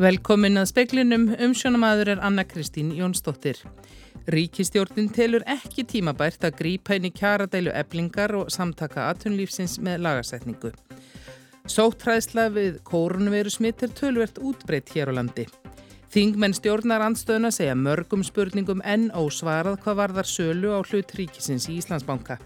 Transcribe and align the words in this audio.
Velkomin 0.00 0.56
að 0.56 0.70
speklinum, 0.70 1.26
umsjónamaður 1.44 2.14
er 2.14 2.22
Anna 2.24 2.46
Kristín 2.48 2.94
Jónsdóttir. 2.96 3.58
Ríkistjórnin 4.32 5.10
telur 5.12 5.44
ekki 5.44 5.84
tímabært 5.84 6.46
að 6.48 6.56
grípa 6.62 6.96
inn 6.96 7.10
í 7.10 7.12
kjaradælu 7.12 7.74
eblingar 7.76 8.32
og 8.38 8.48
samtaka 8.48 9.10
atunlífsins 9.10 9.76
með 9.84 10.00
lagasetningu. 10.06 10.72
Sóttræðsla 11.68 12.48
við 12.56 12.80
kórunveru 12.88 13.52
smitt 13.52 13.84
er 13.84 13.92
tölvert 13.92 14.40
útbreytt 14.40 14.94
hér 14.96 15.12
á 15.12 15.20
landi. 15.20 15.44
Þingmenn 16.10 16.56
stjórnar 16.56 17.04
anstöðuna 17.06 17.52
segja 17.54 17.76
mörgum 17.78 18.24
spurningum 18.26 18.80
enn 18.82 19.12
ósvarað 19.14 19.76
hvað 19.84 19.98
varðar 20.00 20.26
sölu 20.26 20.72
á 20.74 20.82
hlut 20.82 21.14
ríkisins 21.14 21.68
í 21.70 21.76
Íslandsbanka. 21.78 22.40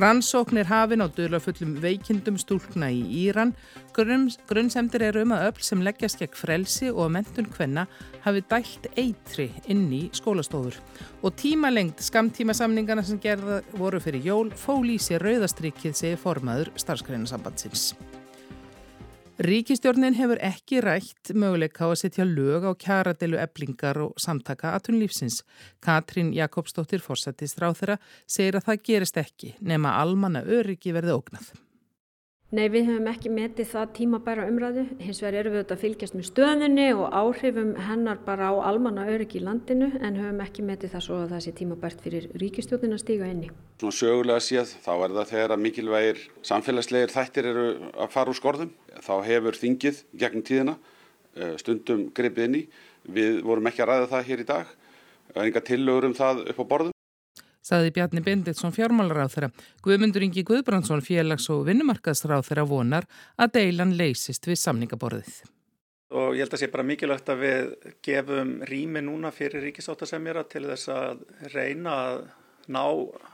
Rannsóknir 0.00 0.64
hafin 0.68 1.04
á 1.04 1.08
dölafullum 1.12 1.76
veikindum 1.80 2.38
stúlkna 2.40 2.88
í 2.88 3.04
Íran. 3.20 3.52
Grunnsemdir 3.92 5.04
eru 5.10 5.26
um 5.26 5.36
að 5.36 5.46
öll 5.50 5.68
sem 5.68 5.84
leggjast 5.84 6.24
gegn 6.24 6.40
frelsi 6.40 6.88
og 6.88 7.12
mentun 7.12 7.52
hvenna 7.52 7.84
hafi 8.24 8.44
dælt 8.48 8.88
eitri 8.96 9.50
inn 9.68 9.86
í 9.92 10.06
skólastofur. 10.16 10.80
Og 11.20 11.36
tímalengt 11.36 12.00
skamtímasamningana 12.00 13.04
sem 13.04 13.20
gerða 13.20 13.60
voru 13.76 14.00
fyrir 14.00 14.24
jól 14.24 14.52
fól 14.56 14.88
í 14.88 14.96
sér 14.96 15.24
rauðastrikið 15.24 15.96
segi 16.00 16.20
formaður 16.24 16.72
starfskrænasambandsins. 16.80 17.92
Ríkistjórnin 19.36 20.14
hefur 20.16 20.38
ekki 20.40 20.78
rætt 20.80 21.34
möguleika 21.36 21.84
á 21.84 21.92
að 21.92 21.98
setja 22.00 22.24
lög 22.24 22.64
á 22.64 22.72
kjaradelu 22.72 23.36
eblingar 23.36 24.00
og 24.00 24.14
samtaka 24.16 24.72
atunlífsins. 24.78 25.42
Katrín 25.84 26.32
Jakobsdóttir 26.32 27.04
fórsættist 27.04 27.60
ráð 27.60 27.82
þeirra 27.82 27.98
segir 28.24 28.56
að 28.56 28.66
það 28.70 28.82
gerist 28.88 29.20
ekki 29.20 29.52
nema 29.60 29.92
almanna 30.00 30.40
öryggi 30.40 30.96
verði 30.96 31.18
ógnað. 31.18 31.52
Nei, 32.54 32.68
við 32.70 32.84
hefum 32.86 33.08
ekki 33.10 33.30
metið 33.34 33.66
það 33.72 33.88
tímabæra 33.96 34.44
umræðu. 34.46 34.84
Hins 35.02 35.18
vegar 35.18 35.40
erum 35.40 35.56
við 35.56 35.64
auðvitað 35.64 35.74
að 35.74 35.80
fylgjast 35.82 36.14
með 36.14 36.26
stöðunni 36.28 36.84
og 36.94 37.16
áhrifum 37.18 37.72
hennar 37.88 38.20
bara 38.22 38.52
á 38.54 38.70
almanna 38.70 39.08
öryggi 39.10 39.40
í 39.40 39.42
landinu 39.42 39.88
en 39.98 40.20
höfum 40.20 40.38
ekki 40.44 40.62
metið 40.68 40.94
það 40.94 41.04
svo 41.08 41.18
að 41.24 41.34
það 41.34 41.42
sé 41.42 41.54
tímabært 41.58 42.06
fyrir 42.06 42.30
ríkistjóðin 42.38 42.94
að 42.94 43.02
stíga 43.02 43.32
inni. 43.34 43.50
Svona 43.82 43.98
sögulega 43.98 44.46
séð 44.46 44.78
þá 44.86 44.92
er 44.94 45.18
það 45.18 45.30
þegar 45.34 45.56
að 45.56 45.62
mikilvægir 45.66 46.24
samfélagslegir 46.46 47.16
þættir 47.16 47.50
eru 47.50 47.68
að 47.90 48.14
fara 48.14 48.30
úr 48.30 48.38
skorðum. 48.38 48.74
Þá 48.94 49.14
hefur 49.26 49.62
þingið 49.66 50.02
gegn 50.22 50.46
tíðina 50.46 50.78
eh, 51.34 51.56
stundum 51.58 52.12
gripið 52.14 52.46
inni. 52.46 52.66
Við 53.10 53.42
vorum 53.42 53.66
ekki 53.72 53.82
að 53.82 53.90
ræða 53.90 54.12
það 54.14 54.28
hér 54.30 54.46
í 54.46 54.52
dag. 54.54 54.76
Það 55.32 55.42
er 55.42 55.50
enga 55.50 55.70
tillögur 55.72 56.12
um 56.12 56.22
það 56.22 56.46
upp 56.46 56.62
á 56.62 56.66
borðum 56.70 56.95
saði 57.66 57.92
Bjarni 57.96 58.22
Benditsson 58.22 58.74
fjármálaráð 58.74 59.34
þeirra. 59.34 59.50
Guðmundur 59.82 60.24
Ingi 60.26 60.46
Guðbrandsson 60.46 61.02
félags- 61.02 61.50
og 61.50 61.66
vinnumarkaðsráð 61.66 62.46
þeirra 62.46 62.66
vonar 62.70 63.10
að 63.36 63.52
deilan 63.58 63.96
leysist 63.98 64.46
við 64.46 64.62
samningaborðið. 64.62 65.42
Og 66.14 66.36
ég 66.38 66.44
held 66.46 66.54
að 66.54 66.60
sé 66.62 66.70
bara 66.70 66.86
mikilvægt 66.86 67.30
að 67.32 67.40
við 67.42 67.70
gefum 68.06 68.50
rými 68.70 69.02
núna 69.02 69.32
fyrir 69.34 69.64
ríkisáttasemjara 69.66 70.44
til 70.46 70.62
þess 70.68 70.92
að 70.94 71.24
reyna 71.50 71.94
að 72.06 72.20
ná 72.72 72.82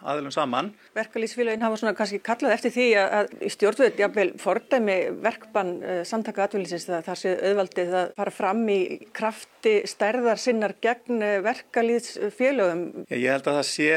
aðlum 0.03 0.33
saman. 0.35 0.71
Verkalýsfélagin 0.97 1.65
hafa 1.65 1.79
svona 1.81 1.95
kannski 1.97 2.21
kallað 2.25 2.57
eftir 2.57 2.75
því 2.75 2.87
að 3.01 3.35
stjórnvöld 3.55 4.01
jafnvel 4.03 4.29
fordæmi 4.41 4.97
verkbann 5.25 5.75
uh, 5.81 6.01
samtaka 6.09 6.47
atvinnlýsins 6.47 6.89
það 6.89 7.07
þar 7.09 7.21
sé 7.23 7.35
auðvaldið 7.39 7.95
að 8.01 8.17
fara 8.19 8.35
fram 8.35 8.65
í 8.73 8.81
krafti 9.17 9.75
stærðar 9.89 10.43
sinnar 10.43 10.77
gegn 10.85 11.23
uh, 11.23 11.37
verkalýsfélagum. 11.47 12.85
Ég 13.13 13.31
held 13.31 13.49
að 13.49 13.61
það 13.61 13.71
sé, 13.71 13.89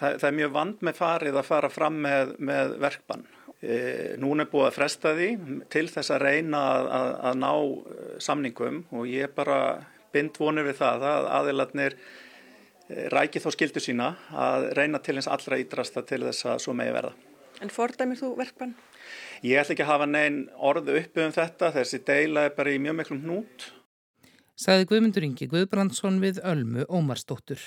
það, 0.00 0.20
það 0.20 0.28
er 0.30 0.38
mjög 0.42 0.54
vand 0.60 0.86
með 0.88 1.00
farið 1.00 1.40
að 1.40 1.50
fara 1.50 1.72
fram 1.72 1.98
með, 2.06 2.36
með 2.50 2.78
verkbann. 2.84 3.26
E, 3.56 3.76
Nún 4.20 4.42
er 4.42 4.48
búið 4.52 4.66
að 4.68 4.74
fresta 4.76 5.14
því 5.16 5.28
til 5.72 5.86
þess 5.88 6.12
að 6.12 6.26
reyna 6.26 6.60
að, 6.74 6.88
að, 6.98 7.12
að 7.30 7.38
ná 7.40 7.52
uh, 7.56 8.08
samningum 8.22 8.82
og 8.92 9.08
ég 9.08 9.32
bara 9.34 9.60
bind 10.12 10.36
vonir 10.40 10.66
við 10.68 10.78
það 10.80 11.06
að 11.08 11.28
aðilatnir 11.38 11.96
Rækið 12.86 13.42
þá 13.42 13.50
skildu 13.54 13.82
sína 13.82 14.12
að 14.30 14.68
reyna 14.78 15.00
til 15.02 15.16
eins 15.18 15.26
allra 15.30 15.58
ídrasta 15.58 16.04
til 16.06 16.20
þess 16.22 16.46
að 16.52 16.60
svo 16.62 16.74
megi 16.78 16.92
verða. 16.94 17.14
En 17.64 17.72
fordæmir 17.72 18.20
þú 18.20 18.34
verkbann? 18.38 18.76
Ég 19.42 19.58
ætla 19.60 19.74
ekki 19.74 19.84
að 19.84 19.90
hafa 19.90 20.06
neinn 20.10 20.44
orðu 20.54 20.98
uppi 21.00 21.24
um 21.24 21.34
þetta, 21.34 21.72
þessi 21.74 22.02
deila 22.06 22.46
er 22.46 22.54
bara 22.56 22.74
í 22.74 22.78
mjög 22.82 22.98
miklum 23.00 23.24
hnút. 23.24 23.66
Saði 24.56 24.86
Guðmundur 24.88 25.26
Ingi 25.26 25.48
Guðbrandsson 25.50 26.20
við 26.22 26.38
Ölmu 26.46 26.86
Ómarsdóttur. 26.86 27.60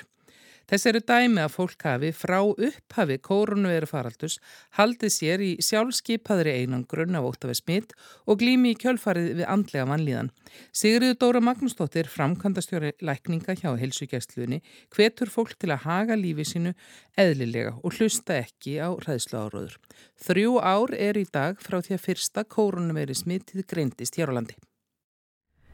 Þess 0.69 0.85
eru 0.85 1.00
dæmi 1.02 1.41
að 1.41 1.53
fólk 1.56 1.84
hafi 1.88 2.09
frá 2.13 2.38
upphafi 2.46 3.16
kórunveru 3.25 3.88
faraldus 3.90 4.35
haldið 4.78 5.13
sér 5.16 5.41
í 5.41 5.50
sjálfskeipaðri 5.66 6.53
einangrunn 6.62 7.18
af 7.18 7.25
óttafi 7.31 7.56
smitt 7.57 7.96
og 8.30 8.38
glými 8.44 8.75
í 8.75 8.78
kjölfarið 8.78 9.31
við 9.40 9.50
andlega 9.50 9.88
vanlíðan. 9.90 10.29
Sigriður 10.69 11.18
Dóra 11.24 11.41
Magnúsdóttir, 11.47 12.12
framkvæmdastjóri 12.13 12.94
lækninga 13.02 13.58
hjá 13.58 13.74
helsugæstlunni, 13.81 14.62
hvetur 14.94 15.34
fólk 15.34 15.58
til 15.58 15.74
að 15.74 15.88
haga 15.88 16.19
lífi 16.19 16.46
sínu 16.53 16.78
eðlilega 17.18 17.74
og 17.81 17.97
hlusta 17.97 18.38
ekki 18.44 18.78
á 18.78 18.94
ræðslu 18.94 19.41
áróður. 19.41 19.78
Þrjú 20.22 20.58
ár 20.62 20.94
er 20.94 21.18
í 21.18 21.25
dag 21.25 21.58
frá 21.66 21.81
því 21.81 21.97
að 21.97 22.06
fyrsta 22.06 22.46
kórunveru 22.46 23.18
smittið 23.18 23.66
greindist 23.66 24.22
hér 24.22 24.29
á 24.29 24.38
landi. 24.38 24.62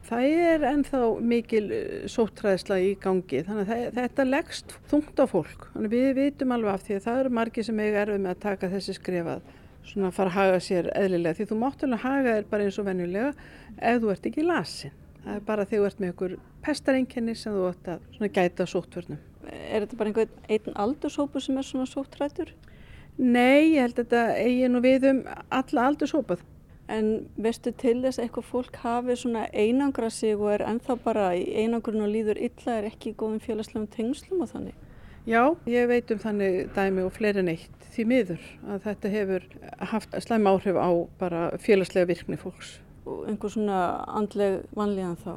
Það 0.06 0.26
er 0.38 0.64
ennþá 0.70 1.00
mikil 1.26 1.64
eh, 1.74 2.08
sóttræðsla 2.12 2.78
í 2.84 2.92
gangi 3.02 3.40
þannig 3.48 3.72
að 3.74 3.96
þetta 3.96 4.26
leggst 4.28 4.76
þungt 4.92 5.18
á 5.18 5.26
fólk. 5.32 5.70
Þannig 5.74 5.94
við 5.96 6.10
vitum 6.20 6.54
alveg 6.54 6.76
af 6.76 6.84
því 6.86 6.98
að 6.98 7.06
það 7.08 7.22
eru 7.22 7.32
margi 7.40 7.64
sem 7.66 7.80
eiga 7.82 8.04
erfið 8.04 8.22
með 8.22 8.36
að 8.36 8.44
taka 8.44 8.70
þessi 8.76 8.98
skrifað 9.00 9.48
svona 9.86 10.12
að 10.12 10.18
fara 10.18 10.32
að 10.32 10.38
haga 10.40 10.62
sér 10.66 10.92
eðlilega 10.98 11.38
því 11.40 11.48
þú 11.50 11.58
máttulega 11.62 12.04
haga 12.06 12.36
þér 12.38 12.48
bara 12.52 12.68
eins 12.68 12.80
og 12.82 12.88
venjulega 12.90 13.34
ef 13.78 14.00
þú 14.04 14.14
ert 14.14 14.30
ekki 14.30 14.46
lasin. 14.46 14.96
Það 15.26 15.36
er 15.36 15.46
bara 15.50 15.66
þegar 15.66 15.82
þú 15.82 15.90
ert 15.90 16.02
með 16.02 16.14
ykkur 16.14 16.36
pestarenginni 16.66 17.36
sem 17.38 17.56
þú 17.56 17.68
ætti 17.72 17.98
að 17.98 18.32
gæta 18.38 18.68
sóttvörnum. 18.70 19.22
Er 19.46 19.86
þetta 19.86 20.00
bara 20.00 20.12
einhvern 20.12 20.50
einn 20.50 20.80
aldurshópu 20.86 21.42
sem 21.42 21.58
er 21.58 21.66
svona 21.66 21.90
sóttrættur? 21.90 22.54
Nei, 23.18 23.74
ég 23.74 23.86
held 23.86 23.98
að 23.98 24.04
þetta 24.04 24.24
eigi 24.42 24.70
nú 24.70 24.82
við 24.84 25.10
um 25.10 25.24
alla 25.50 25.90
aldurshópað. 25.90 26.42
En 26.92 27.26
veistu 27.42 27.72
til 27.74 27.98
þess 28.04 28.20
að 28.20 28.28
eitthvað 28.28 28.50
fólk 28.52 28.76
hafi 28.84 29.16
svona 29.18 29.48
einangra 29.58 30.12
sig 30.14 30.36
og 30.38 30.52
er 30.54 30.64
ennþá 30.70 30.98
bara 31.02 31.32
í 31.34 31.48
einangrun 31.64 32.04
og 32.06 32.12
líður 32.14 32.38
illa 32.38 32.76
er 32.78 32.90
ekki 32.92 33.16
góðum 33.18 33.42
félagslegum 33.42 33.88
tengslum 33.96 34.44
og 34.46 34.52
þannig? 34.52 34.76
Já, 35.26 35.42
ég 35.66 35.88
veit 35.90 36.12
um 36.14 36.22
þannig 36.22 36.68
dæmi 36.76 37.02
og 37.08 37.16
fleiri 37.16 37.42
neitt 37.42 37.88
því 37.96 38.04
miður 38.12 38.44
að 38.70 38.84
þetta 38.84 39.12
hefur 39.16 39.48
haft 39.90 40.14
slæm 40.22 40.50
áhrif 40.52 40.78
á 40.78 40.90
bara 41.18 41.48
félagslega 41.64 42.12
virkni 42.12 42.38
fólks. 42.38 42.76
Og 43.10 43.26
einhver 43.32 43.54
svona 43.54 43.80
andleg 44.06 44.62
vanlíðan 44.78 45.18
þá? 45.24 45.34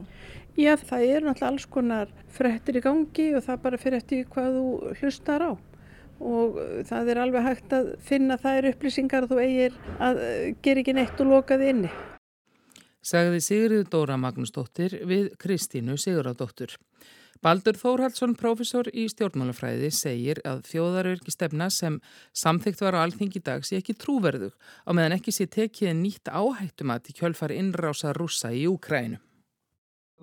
Já, 0.59 0.75
það 0.77 1.07
eru 1.07 1.29
náttúrulega 1.29 1.53
alls 1.53 1.67
konar 1.73 2.13
frettir 2.35 2.77
í 2.77 2.85
gangi 2.85 3.31
og 3.39 3.45
það 3.47 3.65
bara 3.65 3.81
fyrir 3.81 4.03
eftir 4.03 4.29
hvað 4.35 4.59
þú 4.59 4.95
hlustar 5.01 5.45
á 5.49 5.51
og 6.21 6.59
það 6.89 7.13
er 7.13 7.21
alveg 7.23 7.47
hægt 7.47 7.75
að 7.77 7.91
finna 8.05 8.39
þær 8.41 8.71
upplýsingar 8.73 9.29
þú 9.31 9.41
eigir 9.43 9.77
að 10.03 10.23
eh, 10.25 10.55
gera 10.63 10.83
ekki 10.83 10.95
neitt 10.97 11.21
og 11.23 11.33
lokaði 11.33 11.73
inni. 11.75 11.93
Sagði 13.09 13.41
Sigriður 13.41 13.87
Dóra 13.93 14.19
Magnúsdóttir 14.21 14.99
við 15.07 15.31
Kristínu 15.41 15.97
Sigurðardóttur. 16.01 16.75
Baldur 17.39 17.77
Þórhaldsson, 17.79 18.33
profesor 18.35 18.89
í 18.91 19.05
stjórnmálafræði, 19.13 19.93
segir 19.95 20.41
að 20.49 20.65
þjóðarörki 20.73 21.31
stefna 21.31 21.69
sem 21.71 22.01
samþygt 22.35 22.83
var 22.83 22.99
á 22.99 23.05
alþingi 23.05 23.45
dag 23.47 23.63
sé 23.63 23.79
ekki 23.79 23.95
trúverðug 23.95 24.57
á 24.59 24.91
meðan 24.91 25.15
ekki 25.21 25.37
sé 25.37 25.47
tekið 25.47 25.95
nýtt 26.01 26.33
áhættumat 26.35 27.07
í 27.07 27.15
kjölfari 27.15 27.61
innrása 27.63 28.11
rúsa 28.17 28.51
í 28.51 28.67
Úkrænu. 28.67 29.21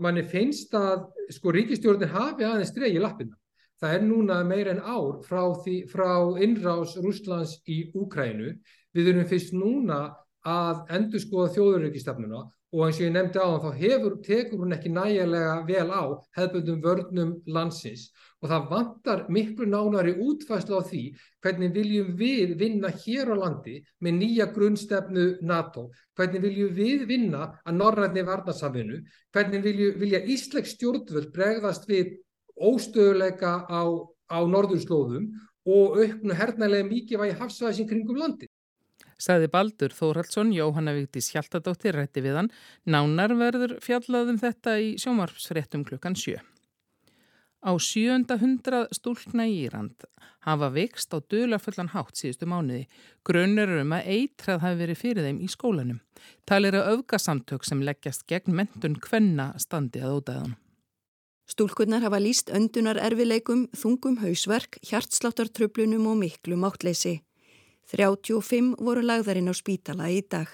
Manni 0.04 0.26
finnst 0.28 0.76
að 0.76 1.08
sko 1.32 1.56
ríkistjórnir 1.56 2.12
hafi 2.12 2.44
aðeins 2.44 2.76
dregi 2.76 3.00
lappina 3.00 3.40
það 3.82 3.96
er 3.98 4.04
núna 4.06 4.42
meir 4.48 4.70
en 4.72 4.82
ár 4.82 5.22
frá, 5.26 5.42
því, 5.64 5.78
frá 5.92 6.12
innrás 6.42 6.96
Rúslands 7.02 7.58
í 7.68 7.86
Úkrænu. 7.96 8.54
Við 8.96 9.12
erum 9.12 9.28
fyrst 9.30 9.56
núna 9.56 10.04
að 10.46 10.86
endur 10.96 11.24
skoða 11.24 11.54
þjóðurökistafnuna 11.56 12.46
og 12.76 12.82
eins 12.84 12.98
og 13.00 13.06
ég 13.06 13.14
nefndi 13.16 13.40
á 13.40 13.48
hann 13.48 13.62
þá 13.64 13.80
hefur, 13.80 14.16
tekur 14.26 14.62
hún 14.62 14.76
ekki 14.76 14.90
nægilega 14.92 15.54
vel 15.68 15.92
á 15.96 16.04
hefðbundum 16.36 16.82
vörnum 16.84 17.30
landsins. 17.48 18.10
Og 18.44 18.50
það 18.52 18.66
vantar 18.72 19.22
miklu 19.32 19.68
nánari 19.70 20.12
útfæslu 20.22 20.78
á 20.78 20.84
því 20.84 21.04
hvernig 21.46 21.72
viljum 21.78 22.12
við 22.20 22.56
vinna 22.60 22.92
hér 22.92 23.32
á 23.32 23.36
landi 23.40 23.78
með 24.04 24.18
nýja 24.20 24.50
grunnstefnu 24.52 25.26
NATO, 25.42 25.88
hvernig 26.20 26.44
viljum 26.44 26.76
við 26.76 27.08
vinna 27.08 27.48
að 27.64 27.80
norrætni 27.80 28.26
varnasaminu, 28.28 29.00
hvernig 29.32 29.64
vilja 30.02 30.26
Ísleik 30.36 30.68
stjórnvöld 30.68 31.32
bregðast 31.34 31.88
við 31.88 32.18
óstöðuleika 32.56 33.66
á, 33.68 33.84
á 34.32 34.40
norðurslóðum 34.48 35.30
og 35.66 35.98
auknu 36.00 36.38
hernalega 36.38 36.88
mikið 36.88 37.22
vægi 37.22 37.40
hafsvæðisinn 37.40 37.90
kringum 37.90 38.20
landi. 38.22 38.50
Saði 39.16 39.48
Baldur 39.52 39.94
Þórhaldsson, 39.96 40.52
Jóhanna 40.56 40.92
Víktis 40.96 41.32
Hjaltadóttir 41.32 41.96
rætti 41.96 42.24
við 42.24 42.42
hann. 42.42 42.52
Nánar 42.84 43.36
verður 43.40 43.78
fjallaðum 43.84 44.42
þetta 44.42 44.76
í 44.84 44.96
sjómarfsfrettum 45.00 45.86
klukkan 45.88 46.18
sjö. 46.20 46.42
Á 47.66 47.72
sjönda 47.82 48.36
hundrað 48.38 48.92
stúlkna 48.94 49.48
í 49.50 49.64
Írand 49.66 50.04
hafa 50.46 50.70
veikst 50.70 51.16
á 51.16 51.18
dölarfullan 51.18 51.94
hátt 51.96 52.20
síðustu 52.20 52.46
mánuði. 52.46 52.84
Grunnur 53.26 53.72
um 53.80 53.96
að 53.98 54.12
eitrað 54.18 54.62
hafi 54.66 54.82
verið 54.84 55.02
fyrir 55.02 55.26
þeim 55.26 55.40
í 55.42 55.50
skólanum. 55.50 56.04
Talir 56.46 56.78
að 56.78 56.92
öfgasamtök 56.92 57.66
sem 57.66 57.82
leggjast 57.82 58.28
gegn 58.30 58.54
mentun 58.60 59.00
kvenna 59.02 59.54
standi 59.58 60.04
að 60.04 60.20
ódæðan. 60.20 60.54
Stúlkunnar 61.46 62.02
hafa 62.02 62.18
líst 62.18 62.50
öndunar 62.50 62.98
erfileikum, 62.98 63.68
þungum 63.78 64.18
hausverk, 64.24 64.80
hjartsláttartröflunum 64.82 66.08
og 66.10 66.18
miklu 66.24 66.58
máttleysi. 66.58 67.20
35 67.86 68.74
voru 68.82 69.04
lagðarinn 69.06 69.52
á 69.52 69.54
spítala 69.54 70.10
í 70.10 70.24
dag. 70.26 70.50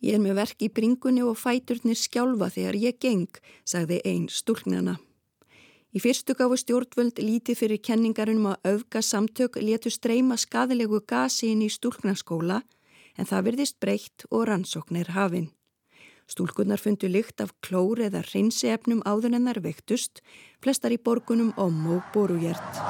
Ég 0.00 0.14
er 0.16 0.24
með 0.24 0.34
verk 0.40 0.64
í 0.64 0.72
bringunni 0.72 1.22
og 1.22 1.36
fæturnir 1.36 2.00
skjálfa 2.00 2.48
þegar 2.56 2.80
ég 2.80 2.98
geng, 2.98 3.28
sagði 3.68 4.00
einn 4.08 4.28
stúlknana. 4.32 4.96
Í 5.92 6.00
fyrstu 6.00 6.32
gafu 6.32 6.56
stjórnvöld 6.56 7.20
lítið 7.20 7.58
fyrir 7.60 7.84
kenningarunum 7.84 8.54
að 8.54 8.70
auðga 8.72 9.02
samtök 9.04 9.60
letu 9.60 9.92
streyma 9.92 10.40
skadilegu 10.40 11.04
gasi 11.04 11.52
inn 11.52 11.60
í 11.60 11.68
stúlknarskóla 11.68 12.62
en 13.20 13.28
það 13.28 13.50
virðist 13.50 13.76
breytt 13.84 14.24
og 14.30 14.48
rannsóknir 14.48 15.12
hafinn. 15.12 15.52
Stúlkunnar 16.30 16.80
fundu 16.80 17.08
lykt 17.10 17.42
af 17.44 17.52
klór 17.64 18.00
eða 18.06 18.22
hreinsiefnum 18.26 19.02
áður 19.04 19.36
en 19.36 19.48
þær 19.50 19.62
vektust, 19.66 20.22
flestar 20.62 20.94
í 20.94 20.98
borgunum 20.98 21.52
Om 21.56 21.80
og 21.96 22.12
Borujert. 22.14 22.82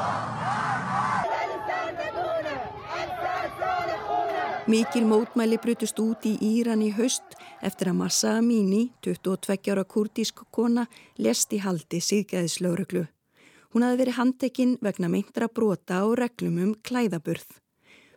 Mikil 4.71 5.09
mótmæli 5.11 5.59
brutust 5.59 5.99
út 5.99 6.23
í 6.29 6.37
Íran 6.39 6.85
í 6.87 6.93
haust 6.95 7.35
eftir 7.67 7.91
að 7.91 7.99
Massa 7.99 8.37
Amini, 8.39 8.93
22 9.03 9.73
ára 9.75 9.83
kurdísk 9.85 10.45
kona, 10.55 10.87
lest 11.19 11.53
í 11.53 11.59
haldi 11.65 11.99
síðgæðislauruglu. 11.99 13.03
Hún 13.75 13.87
hafi 13.87 13.99
verið 14.05 14.19
handtekinn 14.21 14.79
vegna 14.85 15.11
meintra 15.11 15.49
brota 15.49 16.05
og 16.07 16.19
reglum 16.21 16.63
um 16.63 16.73
klæðaburð. 16.79 17.62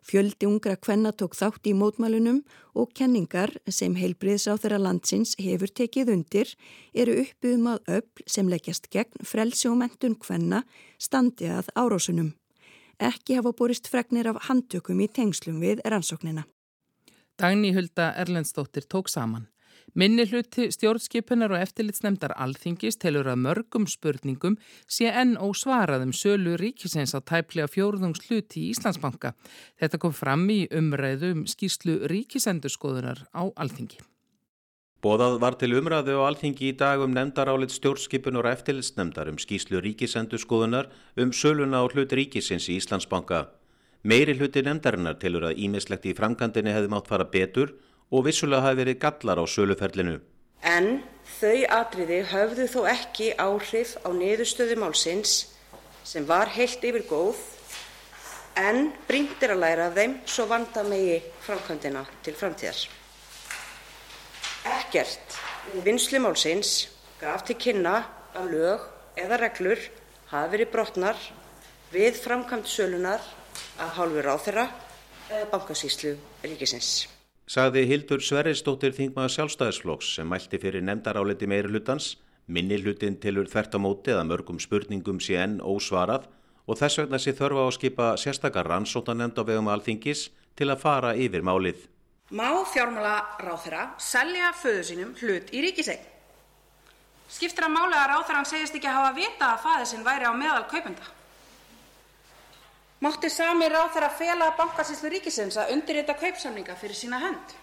Fjöldi 0.06 0.46
ungra 0.46 0.75
kvenna 0.78 1.10
tók 1.18 1.34
þátt 1.34 1.66
í 1.66 1.72
mótmælunum 1.74 2.44
og 2.78 2.92
kenningar 2.94 3.56
sem 3.74 3.96
heilbriðsráð 3.98 4.60
þeirra 4.62 4.78
landsins 4.84 5.34
hefur 5.42 5.72
tekið 5.80 6.12
undir 6.13 6.52
eru 6.94 7.16
uppbyggum 7.24 7.72
að 7.72 7.90
öll 7.96 8.25
sem 8.30 8.52
leggjast 8.52 8.92
gegn 8.94 9.25
frelsi 9.25 9.66
og 9.72 9.80
mentun 9.80 10.13
kvenna 10.22 10.62
standi 11.02 11.50
að 11.50 11.72
árásunum. 11.74 12.36
Ekki 13.02 13.40
hafa 13.40 13.56
borist 13.57 13.90
fregnir 13.90 14.30
af 14.30 14.46
handtökum 14.46 15.02
í 15.02 15.10
tengslum 15.10 15.57
við 15.63 15.81
rannsóknina. 15.90 16.46
Dagni 17.42 17.74
Hulda 17.74 18.13
Erlendstóttir 18.13 18.86
tók 18.86 19.10
saman. 19.10 19.50
Minni 19.94 20.26
hluti 20.28 20.66
stjórnskipunar 20.74 21.54
og 21.56 21.62
eftirlitsnemdar 21.62 22.34
alþingis 22.42 22.98
telur 23.00 23.30
að 23.32 23.44
mörgum 23.46 23.86
spurningum 23.88 24.58
sé 24.92 25.12
enn 25.12 25.38
ósvaraðum 25.38 26.12
sölu 26.12 26.58
ríkisins 26.60 27.16
á 27.16 27.22
tæplega 27.22 27.70
fjórðungs 27.72 28.26
hluti 28.26 28.66
í 28.66 28.74
Íslandsbanka. 28.74 29.36
Þetta 29.80 30.02
kom 30.02 30.16
fram 30.18 30.50
í 30.52 30.66
umræðu 30.68 31.32
um 31.38 31.46
skýrslu 31.48 32.02
ríkisendurskoðunar 32.12 33.24
á 33.32 33.48
alþingi. 33.56 34.02
Bóðað 35.06 35.36
var 35.40 35.56
til 35.62 35.76
umræðu 35.78 36.18
á 36.18 36.28
alþingi 36.28 36.72
í 36.72 36.76
dag 36.76 37.00
um 37.06 37.14
nefndarálit 37.14 37.72
stjórnskipunar 37.72 38.50
og 38.50 38.56
eftirlitsnemdar 38.58 39.30
um 39.30 39.38
skýrslu 39.38 39.80
ríkisendurskoðunar 39.86 40.90
um 41.22 41.31
söluna 41.31 41.80
á 41.80 41.86
hluti 41.86 42.18
ríkisins 42.20 42.66
í 42.74 42.80
Íslandsbanka. 42.81 43.46
Meiri 44.02 44.34
hluti 44.34 44.66
nefndarinnar 44.66 45.20
telur 45.22 45.46
að 45.48 45.62
ímislegt 45.62 46.10
í 46.10 46.16
framkandinni 46.18 46.74
hefði 46.74 46.92
mátt 46.92 47.08
fara 47.08 47.30
betur 47.30 47.78
og 48.12 48.25
vissulega 48.28 48.66
hafi 48.68 48.81
verið 48.84 49.00
gallar 49.02 49.42
á 49.42 49.46
söluferlinu. 49.50 50.19
En 50.66 51.04
þau 51.40 51.66
atriði 51.80 52.22
höfðu 52.31 52.68
þó 52.72 52.80
ekki 52.92 53.34
áhrif 53.42 53.96
á 54.06 54.10
niðurstöðu 54.13 54.78
málsins 54.81 55.36
sem 56.06 56.25
var 56.28 56.52
heilt 56.56 56.84
yfir 56.86 57.06
góð 57.10 57.40
en 58.56 58.92
bringtir 59.07 59.52
að 59.52 59.63
læra 59.63 59.90
af 59.90 59.98
þeim 59.98 60.19
svo 60.30 60.46
vanda 60.50 60.84
megi 60.88 61.18
framkvæmdina 61.44 62.06
til 62.24 62.36
framtíðar. 62.40 62.86
Ekkert 64.80 65.40
vinslu 65.86 66.22
málsins 66.24 66.88
gaf 67.19 67.44
til 67.48 67.57
kynna 67.60 67.98
að 68.36 68.54
lög 68.56 68.86
eða 69.19 69.42
reglur 69.44 69.81
hafi 70.31 70.54
verið 70.56 70.72
brotnar 70.72 71.19
við 71.94 72.22
framkvæmd 72.24 72.69
sölunar 72.69 73.24
af 73.80 73.98
hálfur 74.00 74.31
á 74.31 74.36
þeirra 74.40 74.69
bankasýslu 75.52 76.16
ríkisins 76.46 77.15
sagði 77.45 77.86
Hildur 77.89 78.24
Sverrisdóttir 78.25 78.94
þingmaður 78.97 79.33
sjálfstæðisflokks 79.36 80.15
sem 80.18 80.30
mælti 80.30 80.57
fyrir 80.62 80.81
nefndaráleti 80.86 81.47
meiri 81.50 81.69
hlutans, 81.69 82.15
minni 82.47 82.80
hlutin 82.81 83.19
tilur 83.21 83.50
þvert 83.50 83.77
á 83.77 83.80
móti 83.81 84.13
eða 84.13 84.25
mörgum 84.25 84.57
spurningum 84.62 85.21
sé 85.21 85.38
enn 85.42 85.59
ósvarað 85.62 86.25
og 86.65 86.80
þess 86.80 87.01
vegna 87.03 87.19
sé 87.21 87.36
þörfa 87.38 87.65
á 87.65 87.68
að 87.69 87.75
skipa 87.77 88.07
sérstakar 88.18 88.69
rannsótanemnd 88.69 89.38
á 89.38 89.44
vegum 89.45 89.69
alþingis 89.69 90.30
til 90.57 90.71
að 90.74 90.81
fara 90.81 91.13
yfir 91.13 91.45
málið. 91.45 91.86
Má 92.33 92.65
fjármála 92.74 93.38
ráþera 93.38 93.92
selja 94.01 94.50
föðu 94.57 94.81
sínum 94.88 95.13
hlut 95.21 95.53
í 95.53 95.62
ríkiseg? 95.62 96.01
Skiptir 97.30 97.68
að 97.68 97.75
málega 97.75 98.07
ráþeran 98.09 98.50
segist 98.50 98.74
ekki 98.77 98.89
að 98.89 98.97
hafa 98.97 99.13
vita 99.19 99.51
að 99.51 99.62
faði 99.65 99.86
sinn 99.92 100.06
væri 100.06 100.25
á 100.25 100.33
meðal 100.33 100.65
kaupenda? 100.71 101.06
Mátti 103.03 103.30
sami 103.30 103.68
ráðherra 103.68 104.07
fela 104.15 104.53
Bankasýslu 104.56 105.09
ríkisins 105.12 105.57
að 105.59 105.74
undirrita 105.75 106.15
kaupsamninga 106.15 106.77
fyrir 106.80 106.95
sína 106.95 107.19
hönd? 107.19 107.56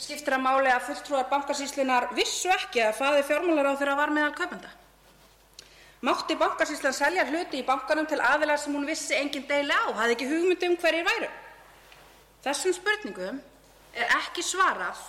Skiptir 0.00 0.36
að 0.36 0.44
máli 0.44 0.68
að 0.72 0.90
fulltrúar 0.90 1.30
Bankasýslunar 1.30 2.10
vissu 2.16 2.52
ekki 2.52 2.82
að 2.84 2.98
faðir 3.00 3.26
fjármálaráðherra 3.30 3.96
var 3.96 4.12
meðal 4.12 4.34
kaupenda? 4.36 4.70
Mátti 6.04 6.36
Bankasýslan 6.40 6.96
selja 6.96 7.26
hluti 7.28 7.60
í 7.60 7.66
bankanum 7.66 8.06
til 8.08 8.20
aðila 8.20 8.56
sem 8.60 8.76
hún 8.76 8.86
vissi 8.88 9.16
engin 9.16 9.48
deili 9.48 9.72
á, 9.72 9.88
hafði 9.88 10.16
ekki 10.16 10.28
hugmyndi 10.30 10.68
um 10.68 10.76
hverjir 10.80 11.08
væru? 11.08 11.32
Þessum 12.44 12.76
spurningum 12.76 13.40
er 13.96 14.16
ekki 14.20 14.44
svarað 14.44 15.00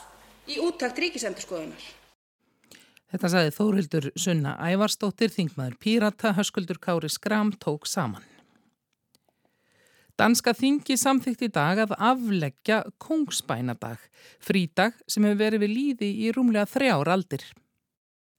í 0.52 0.60
úttakt 0.64 1.00
ríkisendurskoðunar. 1.00 1.88
Þetta 3.12 3.30
sagði 3.32 3.56
Þórildur 3.56 4.12
Sunna 4.16 4.56
Ævarstóttir, 4.72 5.32
þingmaður 5.32 5.80
Pírata, 5.84 6.32
höskuldur 6.36 6.80
Kári 6.80 7.12
Skram 7.12 7.52
tók 7.60 7.88
saman. 7.88 8.31
Danska 10.22 10.52
þingi 10.54 11.00
samþygt 11.02 11.48
í 11.48 11.48
dag 11.50 11.80
að 11.82 11.96
afleggja 11.98 12.76
kongsbænadag, 13.02 13.98
frídag 14.38 15.00
sem 15.10 15.26
hefur 15.26 15.40
verið 15.40 15.64
við 15.64 15.72
líði 15.74 16.10
í 16.22 16.28
rúmlega 16.36 16.68
þrjár 16.70 17.10
aldir. 17.10 17.46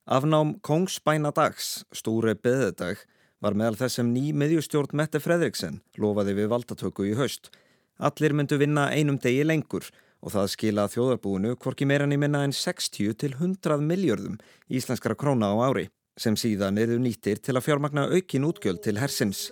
Afnám 0.06 0.52
kongsbænadags, 0.62 1.82
stóri 1.90 2.36
beðedag, 2.38 3.02
var 3.42 3.58
meðal 3.58 3.80
þess 3.80 3.98
sem 3.98 4.12
ný 4.14 4.28
miðjustjórn 4.30 4.94
Mette 5.00 5.18
Fredriksen 5.24 5.80
lofaði 5.98 6.36
við 6.38 6.52
valdatöku 6.52 7.08
í 7.08 7.16
haust. 7.18 7.50
Allir 7.98 8.36
myndu 8.38 8.60
vinna 8.62 8.86
einum 8.94 9.18
degi 9.18 9.42
lengur 9.42 9.88
og 10.22 10.36
það 10.36 10.52
skila 10.54 10.86
þjóðarbúinu 10.92 11.56
hvorki 11.56 11.88
meirann 11.90 12.14
í 12.14 12.20
minna 12.20 12.44
en 12.46 12.54
60 12.54 13.18
til 13.18 13.34
100 13.34 13.82
miljörðum 13.82 14.38
íslenskara 14.70 15.18
króna 15.18 15.50
á 15.50 15.58
ári 15.66 15.88
sem 16.18 16.36
síðan 16.36 16.78
eru 16.80 16.98
nýttir 17.00 17.40
til 17.40 17.56
að 17.56 17.66
fjármagna 17.66 18.06
aukin 18.12 18.46
útgjöld 18.48 18.82
til 18.84 18.98
hersins. 19.00 19.48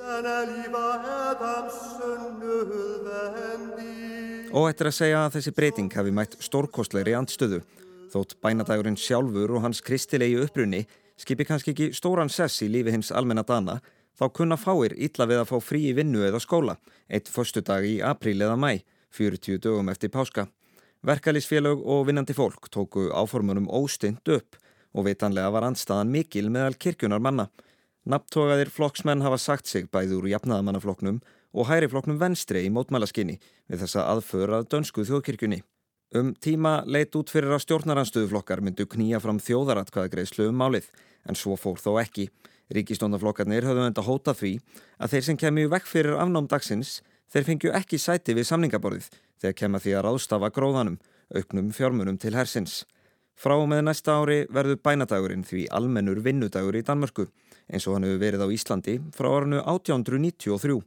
Og 4.51 4.67
eftir 4.67 4.91
að 4.91 4.97
segja 4.97 5.25
að 5.25 5.37
þessi 5.37 5.55
breyting 5.57 5.93
hafi 5.95 6.13
mætt 6.15 6.37
stórkostlegri 6.43 7.15
andstöðu, 7.17 7.63
þótt 8.13 8.37
bænadagurinn 8.43 8.99
sjálfur 8.99 9.55
og 9.57 9.65
hans 9.65 9.81
kristilegi 9.87 10.41
upprunni 10.43 10.85
skipi 11.21 11.47
kannski 11.47 11.75
ekki 11.75 11.91
stóran 11.97 12.33
sess 12.33 12.63
í 12.65 12.71
lífi 12.73 12.95
hins 12.95 13.13
almenna 13.13 13.45
dana, 13.47 13.79
þá 14.19 14.25
kunna 14.37 14.57
fáir 14.61 14.95
illa 14.97 15.27
við 15.29 15.43
að 15.43 15.51
fá 15.53 15.59
frí 15.65 15.83
í 15.91 15.97
vinnu 15.97 16.25
eða 16.27 16.41
skóla, 16.43 16.79
eitt 17.09 17.29
förstu 17.29 17.63
dag 17.65 17.85
í 17.87 18.01
apríl 18.05 18.41
eða 18.41 18.57
mæ, 18.61 18.81
40 19.17 19.61
dögum 19.63 19.93
eftir 19.93 20.13
páska. 20.13 20.49
Verkalýsfélög 21.07 21.81
og 21.89 22.07
vinnandi 22.09 22.37
fólk 22.37 22.69
tóku 22.73 23.09
áformunum 23.17 23.69
óstynd 23.73 24.29
upp 24.29 24.59
og 24.95 25.07
vitanlega 25.07 25.51
var 25.55 25.67
andstaðan 25.69 26.11
mikil 26.13 26.51
meðal 26.51 26.77
kirkjunar 26.81 27.23
manna. 27.23 27.49
Napptogaðir 28.09 28.71
flokksmenn 28.73 29.23
hafa 29.23 29.39
sagt 29.39 29.69
sig 29.69 29.91
bæði 29.93 30.17
úr 30.19 30.31
jafnaðamannaflokknum 30.33 31.21
og 31.53 31.69
hæri 31.69 31.89
flokknum 31.91 32.21
venstri 32.21 32.65
í 32.67 32.73
mótmælaskinni 32.73 33.37
við 33.69 33.85
þessa 33.85 34.07
aðföra 34.13 34.63
dönsku 34.65 35.05
þjóðkirkjunni. 35.09 35.61
Um 36.15 36.33
tíma 36.35 36.81
leit 36.91 37.15
út 37.15 37.31
fyrir 37.31 37.53
að 37.55 37.63
stjórnaranstöðuflokkar 37.67 38.63
myndu 38.67 38.87
knýja 38.91 39.21
fram 39.23 39.39
þjóðaratkvæðagreislu 39.39 40.49
um 40.51 40.57
málið, 40.59 40.89
en 41.29 41.39
svo 41.39 41.55
fór 41.55 41.79
þó 41.79 42.01
ekki. 42.03 42.31
Ríkistónaflokkarnir 42.75 43.67
höfðu 43.67 43.85
enda 43.87 44.03
hóta 44.07 44.35
því 44.35 44.57
að 44.99 45.15
þeir 45.15 45.25
sem 45.27 45.39
kemur 45.39 45.71
vekk 45.71 45.87
fyrir 45.91 46.19
afnám 46.19 46.49
dagsins, 46.51 47.01
þeir 47.31 47.47
fengju 47.47 47.75
ekki 47.79 47.99
sæti 47.99 48.35
við 48.35 48.49
samningaborðið 48.51 49.11
þegar 49.41 49.57
kemur 49.63 49.85
því 49.85 49.95
að 49.97 50.05
ráðstafa 50.07 50.51
gróðanum, 50.55 50.99
auknum 51.35 51.71
fjármunum 51.75 52.19
til 52.19 52.35
hersins. 52.35 52.83
Frá 53.39 53.57
með 53.67 53.85
næsta 53.87 54.19
ári 54.21 54.41
verður 54.53 54.81
bænadagurinn 54.85 55.47
því 55.49 55.67
almennur 55.73 56.21
vinnudagur 56.25 56.77
í 56.77 56.85
Danmörku 56.85 57.29
eins 57.71 57.87
og 57.87 57.97
hann 57.97 58.07
hefur 58.09 58.21
verið 58.25 58.45
á 58.45 58.49
Íslandi 58.53 58.97
frá 59.17 59.29
orðinu 59.31 59.61
1893. 59.63 60.81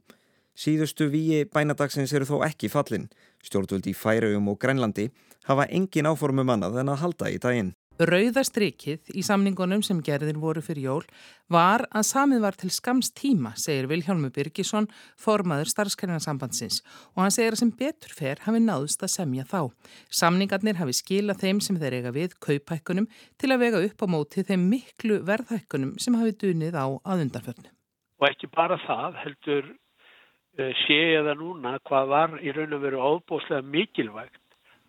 Síðustu 0.54 1.08
víi 1.10 1.42
bænadagsins 1.50 2.12
eru 2.14 2.28
þó 2.28 2.44
ekki 2.46 2.70
fallin. 2.70 3.08
Stjórnvöld 3.42 3.88
í 3.90 3.94
Færaugum 3.96 4.52
og 4.52 4.60
Grænlandi 4.62 5.08
hafa 5.48 5.66
engin 5.66 6.06
áformum 6.06 6.52
annað 6.54 6.78
en 6.84 6.92
að 6.92 7.00
halda 7.02 7.32
í 7.32 7.40
daginn. 7.42 7.72
Rauðastrikið 7.94 9.12
í 9.14 9.22
samningunum 9.22 9.78
sem 9.86 10.00
gerðir 10.02 10.40
voru 10.42 10.58
fyrir 10.66 10.82
jól 10.88 11.04
var 11.46 11.84
að 11.94 12.08
samið 12.08 12.40
var 12.42 12.56
til 12.58 12.72
skams 12.74 13.12
tíma, 13.14 13.52
segir 13.54 13.86
Vilhjálmur 13.86 14.32
Birgisson, 14.34 14.88
formaður 15.14 15.70
starfskærinasambandsins 15.70 16.80
og 17.14 17.22
hann 17.22 17.36
segir 17.36 17.54
að 17.54 17.62
sem 17.62 17.70
betur 17.78 18.16
fer 18.18 18.42
hafi 18.42 18.64
náðust 18.64 19.06
að 19.06 19.14
semja 19.14 19.46
þá. 19.46 19.70
Samningarnir 20.10 20.82
hafi 20.82 20.98
skilað 20.98 21.46
þeim 21.46 21.62
sem 21.62 21.78
þeir 21.78 22.00
eiga 22.00 22.14
við 22.18 22.34
kaupækkunum 22.42 23.06
til 23.38 23.54
að 23.54 23.62
vega 23.62 23.86
upp 23.86 24.02
á 24.02 24.06
móti 24.10 24.42
þeim 24.42 24.68
miklu 24.74 25.22
verðhækkunum 25.30 25.94
sem 26.02 26.18
hafi 26.18 26.34
dunið 26.42 26.74
á 26.74 26.90
aðundarfjörnu. 26.98 27.70
Og 28.18 28.30
ekki 28.32 28.50
bara 28.50 28.82
það 28.90 29.20
heldur 29.22 29.66
uh, 29.70 30.72
sé 30.82 31.02
ég 31.14 31.28
það 31.30 31.44
núna 31.46 31.78
hvað 31.86 32.14
var 32.18 32.40
í 32.42 32.58
raun 32.58 32.74
og 32.74 32.88
veru 32.90 33.10
óbúslega 33.14 33.62
mikilvægt 33.62 34.40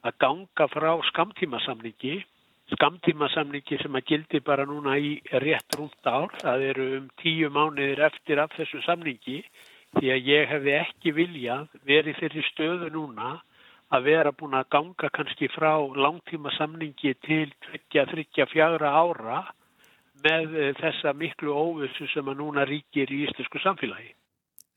að 0.01 0.23
ganga 0.25 0.73
frá 0.73 0.95
skamtímasamningi 1.13 2.23
skamtímasamningi 2.73 3.77
sem 3.81 3.95
að 3.97 4.07
gildi 4.09 4.41
bara 4.45 4.65
núna 4.65 4.97
í 4.97 5.19
rétt 5.43 5.77
rúnt 5.77 6.09
ár. 6.09 6.33
Það 6.41 6.67
eru 6.71 6.87
um 6.99 7.09
tíu 7.21 7.51
mánuðir 7.53 8.01
eftir 8.07 8.41
af 8.41 8.55
þessu 8.57 8.81
samningi 8.85 9.41
því 9.95 10.11
að 10.15 10.31
ég 10.31 10.49
hefði 10.51 10.73
ekki 10.79 11.13
viljað 11.15 11.77
verið 11.87 12.19
fyrir 12.23 12.47
stöðu 12.49 12.89
núna 12.95 13.35
að 13.93 14.07
vera 14.09 14.33
búin 14.33 14.57
að 14.57 14.71
ganga 14.73 15.11
kannski 15.13 15.47
frá 15.53 15.77
langtímasamningi 15.77 17.13
til 17.27 17.53
20-34 17.93 18.89
ára 18.89 19.45
með 20.25 20.55
þessa 20.79 21.13
miklu 21.13 21.53
óvissu 21.53 22.07
sem 22.13 22.27
að 22.31 22.39
núna 22.41 22.65
ríkir 22.65 23.11
í 23.13 23.25
íslensku 23.27 23.61
samfélagi. 23.61 24.13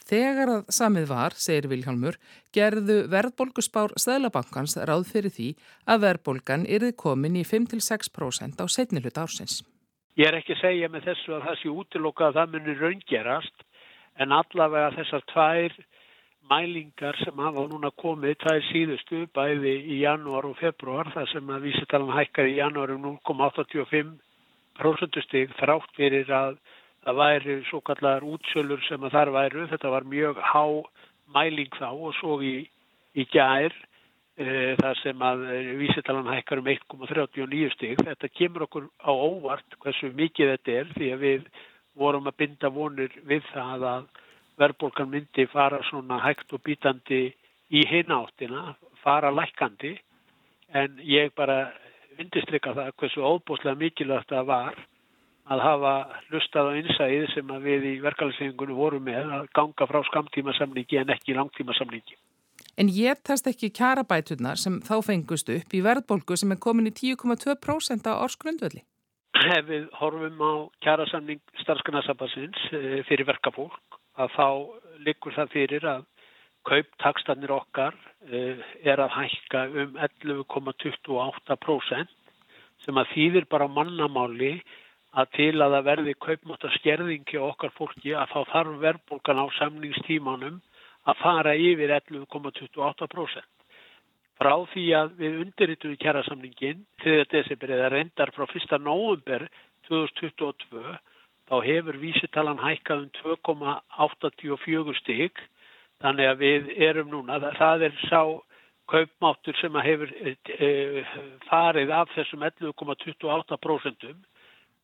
Þegar 0.08 0.48
að 0.54 0.70
samið 0.72 1.10
var, 1.10 1.34
segir 1.36 1.66
Vilhjálmur, 1.68 2.16
gerðu 2.56 3.02
verðbólguspár 3.12 3.92
Stælabankans 4.00 4.78
ráð 4.88 5.04
fyrir 5.10 5.34
því 5.34 5.48
að 5.84 6.00
verðbólgan 6.06 6.64
yrði 6.64 6.94
komin 6.96 7.36
í 7.36 7.44
5-6% 7.44 8.56
á 8.56 8.64
setnilut 8.72 9.20
ársins. 9.20 9.60
Ég 10.16 10.30
er 10.30 10.38
ekki 10.40 10.56
að 10.56 10.62
segja 10.62 10.88
með 10.90 11.02
þessu 11.10 11.30
að 11.36 11.44
það 11.46 11.56
sé 11.60 11.68
útilokka 11.82 12.22
að 12.30 12.36
það 12.38 12.52
munir 12.54 12.80
raungerast 12.82 13.58
en 14.18 14.28
allavega 14.34 14.96
þessar 14.96 15.22
tvær 15.34 15.72
mælingar 16.48 17.16
sem 17.20 17.44
hafa 17.44 17.62
núna 17.68 17.90
komið, 18.00 18.34
það 18.40 18.56
er 18.56 18.64
síðustu 18.70 19.18
bæði 19.36 19.74
í 19.92 19.94
janúar 20.00 20.48
og 20.48 20.56
februar, 20.58 21.06
það 21.12 21.26
sem 21.34 21.44
að 21.52 21.64
vísitalan 21.68 22.16
hækkaði 22.16 22.50
í 22.54 22.58
janúar 22.62 22.90
um 22.96 23.02
0,85% 23.20 25.20
stig 25.26 25.48
þrátt 25.60 25.92
fyrir 25.98 26.28
að 26.32 26.56
það 27.08 27.20
væri 27.22 27.54
svo 27.70 27.80
kallar 27.80 28.24
útsölur 28.26 28.82
sem 28.84 29.04
að 29.06 29.14
þar 29.16 29.30
væru, 29.32 29.66
þetta 29.70 29.92
var 29.94 30.04
mjög 30.04 30.40
há 30.44 30.64
mæling 31.32 31.70
þá 31.78 31.88
og 31.88 32.12
svo 32.18 32.36
í, 32.44 32.66
í 33.16 33.24
gær 33.32 33.72
e, 34.36 34.76
þar 34.80 35.00
sem 35.00 35.24
að 35.24 35.44
vísitalan 35.80 36.28
hækkar 36.28 36.60
um 36.60 36.68
1,39 36.74 37.72
stig. 37.76 37.96
Þetta 38.04 38.32
kemur 38.36 38.66
okkur 38.68 38.90
á 39.00 39.12
óvart 39.12 39.78
hversu 39.80 40.12
mikið 40.12 40.52
þetta 40.54 40.76
er 40.82 40.92
því 40.98 41.10
að 41.14 41.24
við 41.24 41.48
vorum 41.98 42.28
að 42.28 42.38
binda 42.42 42.72
vonur 42.72 43.16
við 43.24 43.48
það 43.54 43.88
að 43.94 44.12
verðbólkan 44.58 45.10
myndi 45.10 45.48
fara 45.48 45.80
svona 45.88 46.20
hægt 46.20 46.52
og 46.52 46.62
bítandi 46.66 47.28
í 47.72 47.84
hináttina, 47.88 48.74
fara 49.00 49.32
lækandi 49.32 49.94
en 50.76 51.00
ég 51.04 51.32
bara 51.36 51.70
vindistrykka 52.18 52.74
það 52.76 52.94
hversu 53.00 53.24
óbúslega 53.24 53.80
mikilvægt 53.80 54.32
það 54.34 54.48
var 54.52 54.80
að 55.48 55.62
hafa 55.64 55.92
hlustað 56.28 56.68
á 56.68 56.72
einsæðið 56.78 57.26
sem 57.32 57.52
við 57.64 57.86
í 57.88 57.92
verkefæliðsengunum 58.04 58.78
vorum 58.78 59.04
með 59.08 59.24
að 59.38 59.44
ganga 59.56 59.84
frá 59.88 60.00
skamtímasamlingi 60.10 60.96
en 61.00 61.14
ekki 61.14 61.36
langtímasamlingi. 61.38 62.14
En 62.78 62.90
ég 62.94 63.18
tast 63.26 63.48
ekki 63.50 63.72
kjarabætunar 63.74 64.58
sem 64.60 64.76
þá 64.86 64.96
fengust 65.06 65.48
upp 65.50 65.74
í 65.74 65.80
verðbólgu 65.82 66.34
sem 66.38 66.52
er 66.54 66.60
komin 66.62 66.90
í 66.90 66.94
10,2% 66.94 68.06
á 68.06 68.12
orskrundvöldi? 68.22 68.84
Ef 69.38 69.64
við 69.68 69.84
horfum 69.98 70.38
á 70.42 70.52
kjarasamling 70.84 71.42
starfskanarsabassins 71.62 72.60
eh, 72.74 73.00
fyrir 73.08 73.26
verkafólk 73.28 73.98
að 74.18 74.28
þá 74.34 74.48
likur 75.06 75.32
það 75.36 75.52
fyrir 75.54 75.82
að 75.86 76.02
kauptakstanir 76.68 77.52
okkar 77.54 77.94
eh, 78.28 78.58
er 78.84 78.98
að 79.02 79.14
hækka 79.16 79.60
um 79.84 79.90
11,28% 80.06 82.08
sem 82.84 83.00
að 83.00 83.10
þýðir 83.14 83.44
bara 83.50 83.68
mannamáli 83.70 84.52
að 85.16 85.30
til 85.36 85.54
að 85.62 85.74
það 85.74 85.86
verði 85.86 86.14
kaupmáttaskerðingi 86.24 87.38
okkar 87.40 87.72
fólki 87.76 88.12
að 88.12 88.32
þá 88.32 88.40
þarf 88.52 88.80
verðbólgan 88.82 89.40
á 89.40 89.46
samningstímanum 89.58 90.58
að 91.08 91.20
fara 91.22 91.54
yfir 91.56 91.94
11,28%. 91.96 93.46
Frá 94.38 94.54
því 94.72 94.84
að 94.94 95.14
við 95.18 95.38
undirritum 95.42 95.94
í 95.94 96.00
kjærasamningin 96.02 96.84
3. 97.02 97.24
desember 97.32 97.72
eða 97.74 97.92
reyndar 97.94 98.32
frá 98.36 98.44
1. 98.46 98.76
november 98.84 99.48
2022 99.88 100.98
þá 101.48 101.56
hefur 101.64 101.98
vísitalan 101.98 102.60
hækkað 102.60 103.06
um 103.06 103.10
2,84 103.48 104.98
stygg 105.00 105.40
þannig 105.98 106.28
að 106.30 106.44
við 106.44 106.68
erum 106.86 107.08
núna, 107.10 107.40
það 107.56 107.88
er 107.88 107.96
sá 108.06 108.22
kaupmáttur 108.88 109.56
sem 109.58 109.74
hefur 109.82 110.12
e, 110.20 110.36
e, 110.54 110.68
farið 111.48 111.90
af 111.96 112.12
þessum 112.14 112.44
11,28% 112.46 114.12
Eh, 114.12 114.37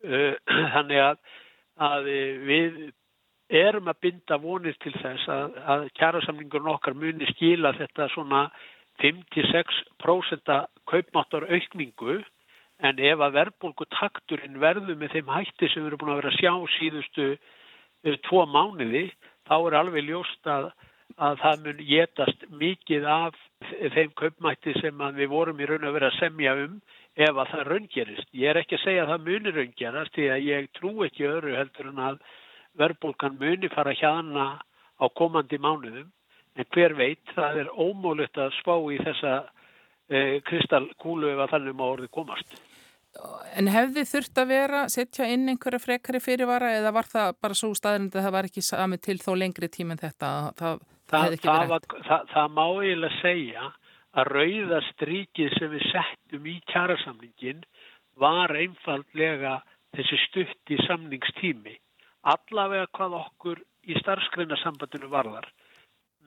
þannig 0.75 1.00
að, 1.04 1.18
að 1.88 2.12
við 2.50 2.78
erum 3.54 3.90
að 3.92 4.00
binda 4.06 4.38
vonir 4.40 4.76
til 4.82 4.92
þess 4.99 5.26
að, 5.30 5.58
að 5.68 5.88
kjærasamlingur 5.99 6.70
okkar 6.75 6.96
muni 6.96 7.26
skila 7.34 7.75
þetta 7.76 8.08
svona 8.14 8.46
5-6% 9.02 10.54
kaupmáttar 10.90 11.46
aukningu 11.50 12.20
en 12.84 12.99
ef 12.99 13.20
að 13.23 13.37
verðbólku 13.38 13.87
takturinn 13.94 14.61
verður 14.62 14.99
með 14.99 15.14
þeim 15.16 15.30
hætti 15.34 15.70
sem 15.70 15.82
við 15.82 15.92
erum 15.92 16.02
búin 16.02 16.14
að 16.14 16.20
vera 16.23 16.32
að 16.32 16.40
sjá 16.40 16.52
síðustu 16.78 17.28
uh, 17.34 18.16
tvo 18.26 18.44
mánuði 18.50 19.06
þá 19.49 19.56
er 19.58 19.78
alveg 19.78 20.08
ljóst 20.08 20.50
að, 20.50 20.70
að 21.20 21.40
það 21.42 21.64
mun 21.66 21.84
getast 21.88 22.46
mikið 22.62 23.08
af 23.11 23.38
þeim 23.94 24.12
kaupmætti 24.20 24.75
sem 24.80 25.06
við 25.18 25.32
vorum 25.32 25.61
í 25.61 25.68
raun 25.68 25.88
að 25.88 25.96
vera 25.99 26.12
að 26.12 26.20
semja 26.20 26.56
um 26.64 26.78
ef 27.14 27.37
að 27.38 27.50
það 27.52 27.68
raungerist. 27.71 28.30
Ég 28.35 28.50
er 28.50 28.61
ekki 28.61 28.78
að 28.78 28.85
segja 28.85 29.04
að 29.04 29.12
það 29.12 29.26
muni 29.28 29.54
raungerast 29.54 30.16
því 30.16 30.28
að 30.35 30.47
ég 30.49 30.71
trú 30.75 30.92
ekki 31.06 31.28
öru 31.30 31.54
heldur 31.54 31.90
en 31.92 32.04
að 32.09 32.21
verðbólkan 32.80 33.38
muni 33.38 33.71
fara 33.71 33.94
hjana 33.94 34.47
á 34.99 35.04
komandi 35.14 35.59
mánuðum 35.62 36.11
en 36.54 36.71
hver 36.75 36.94
veit 36.99 37.35
það 37.35 37.61
er 37.64 37.71
ómólitt 37.71 38.38
að 38.38 38.54
spá 38.61 38.75
í 38.90 38.99
þessa 39.02 39.35
e, 40.11 40.40
kristalkúlu 40.47 41.30
ef 41.33 41.44
að 41.44 41.54
þannig 41.54 41.78
má 41.78 41.85
orði 41.87 42.11
komast. 42.14 42.56
En 43.54 43.71
hefði 43.71 44.02
þurft 44.11 44.38
að 44.42 44.50
vera 44.50 44.80
setja 44.90 45.28
inn 45.30 45.47
einhverja 45.52 45.78
frekari 45.78 46.18
fyrirvara 46.23 46.73
eða 46.80 46.90
var 46.97 47.06
það 47.06 47.37
bara 47.47 47.59
svo 47.59 47.71
staðrind 47.78 48.14
að 48.14 48.26
það 48.26 48.35
var 48.35 48.49
ekki 48.50 48.64
sami 48.66 48.99
til 48.99 49.21
þó 49.23 49.30
lengri 49.38 49.71
tíma 49.71 49.94
en 49.94 50.02
þetta? 50.02 50.30
Það, 50.59 50.80
það, 51.12 51.37
það, 52.09 52.26
það 52.33 52.49
má 52.56 52.64
eiginlega 52.66 53.21
segja 53.21 53.71
að 54.14 54.30
rauða 54.37 54.78
strykið 54.92 55.50
sem 55.59 55.71
við 55.73 55.83
settum 55.90 56.44
í 56.47 56.61
kjærasamningin 56.71 57.61
var 58.21 58.50
einfallega 58.54 59.62
þessi 59.97 60.16
stutt 60.28 60.71
í 60.71 60.76
samningstími. 60.87 61.75
Allavega 62.35 62.87
hvað 62.97 63.12
okkur 63.21 63.59
í 63.90 63.92
starfsgreinasambandinu 64.00 65.09
varðar. 65.12 65.47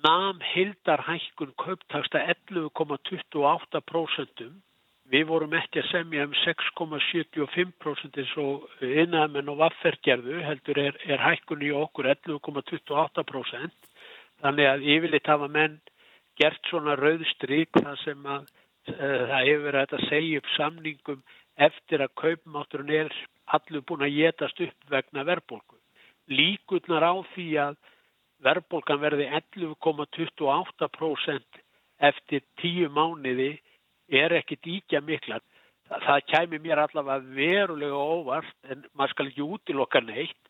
Nam 0.06 0.38
hildar 0.54 1.02
hækkun 1.08 1.54
kauptaksta 1.58 2.18
11,28%. 2.36 4.52
Við 5.08 5.24
vorum 5.30 5.54
ekki 5.56 5.80
að 5.82 5.90
semja 5.90 6.24
um 6.28 6.34
6,75% 6.44 8.18
eins 8.22 8.34
og 8.44 8.56
innamenn 8.84 9.50
og 9.50 9.58
vaffergerðu 9.64 10.36
heldur 10.44 10.78
er, 10.84 10.94
er 11.08 11.20
hækkun 11.24 11.64
í 11.64 11.72
okkur 11.72 12.06
11,28%. 12.12 13.72
Þannig 14.44 14.66
að 14.70 14.84
yfirleitt 14.94 15.32
hafa 15.32 15.48
menn 15.50 15.76
gert 16.38 16.62
svona 16.70 16.94
rauðstryk 17.00 17.72
þar 17.78 17.98
sem 18.04 18.20
að 18.26 18.42
uh, 18.46 19.22
það 19.32 19.48
hefur 19.50 19.66
verið 19.68 19.94
að 19.98 20.08
segja 20.10 20.38
upp 20.42 20.50
samningum 20.56 21.22
eftir 21.68 22.00
að 22.06 22.18
kaupmátturinn 22.22 22.96
er 23.02 23.10
allur 23.58 23.84
búin 23.88 24.06
að 24.06 24.18
getast 24.18 24.58
upp 24.64 24.80
vegna 24.92 25.22
verðbólku. 25.28 25.76
Líkurnar 26.28 27.04
á 27.08 27.14
því 27.34 27.48
að 27.64 27.74
verðbólkan 28.46 29.00
verði 29.02 29.26
11,28% 29.40 31.52
eftir 32.10 32.42
tíu 32.62 32.88
mánuði 32.94 33.52
er 34.08 34.32
ekkit 34.38 34.64
íkja 34.78 35.00
mikla. 35.02 35.38
Það 35.88 36.20
kæmi 36.28 36.58
mér 36.62 36.78
allavega 36.84 37.26
verulega 37.38 37.96
óvart 37.96 38.58
en 38.70 38.86
maður 38.94 39.12
skal 39.14 39.28
ekki 39.32 39.44
útilokka 39.46 40.00
neitt 40.04 40.47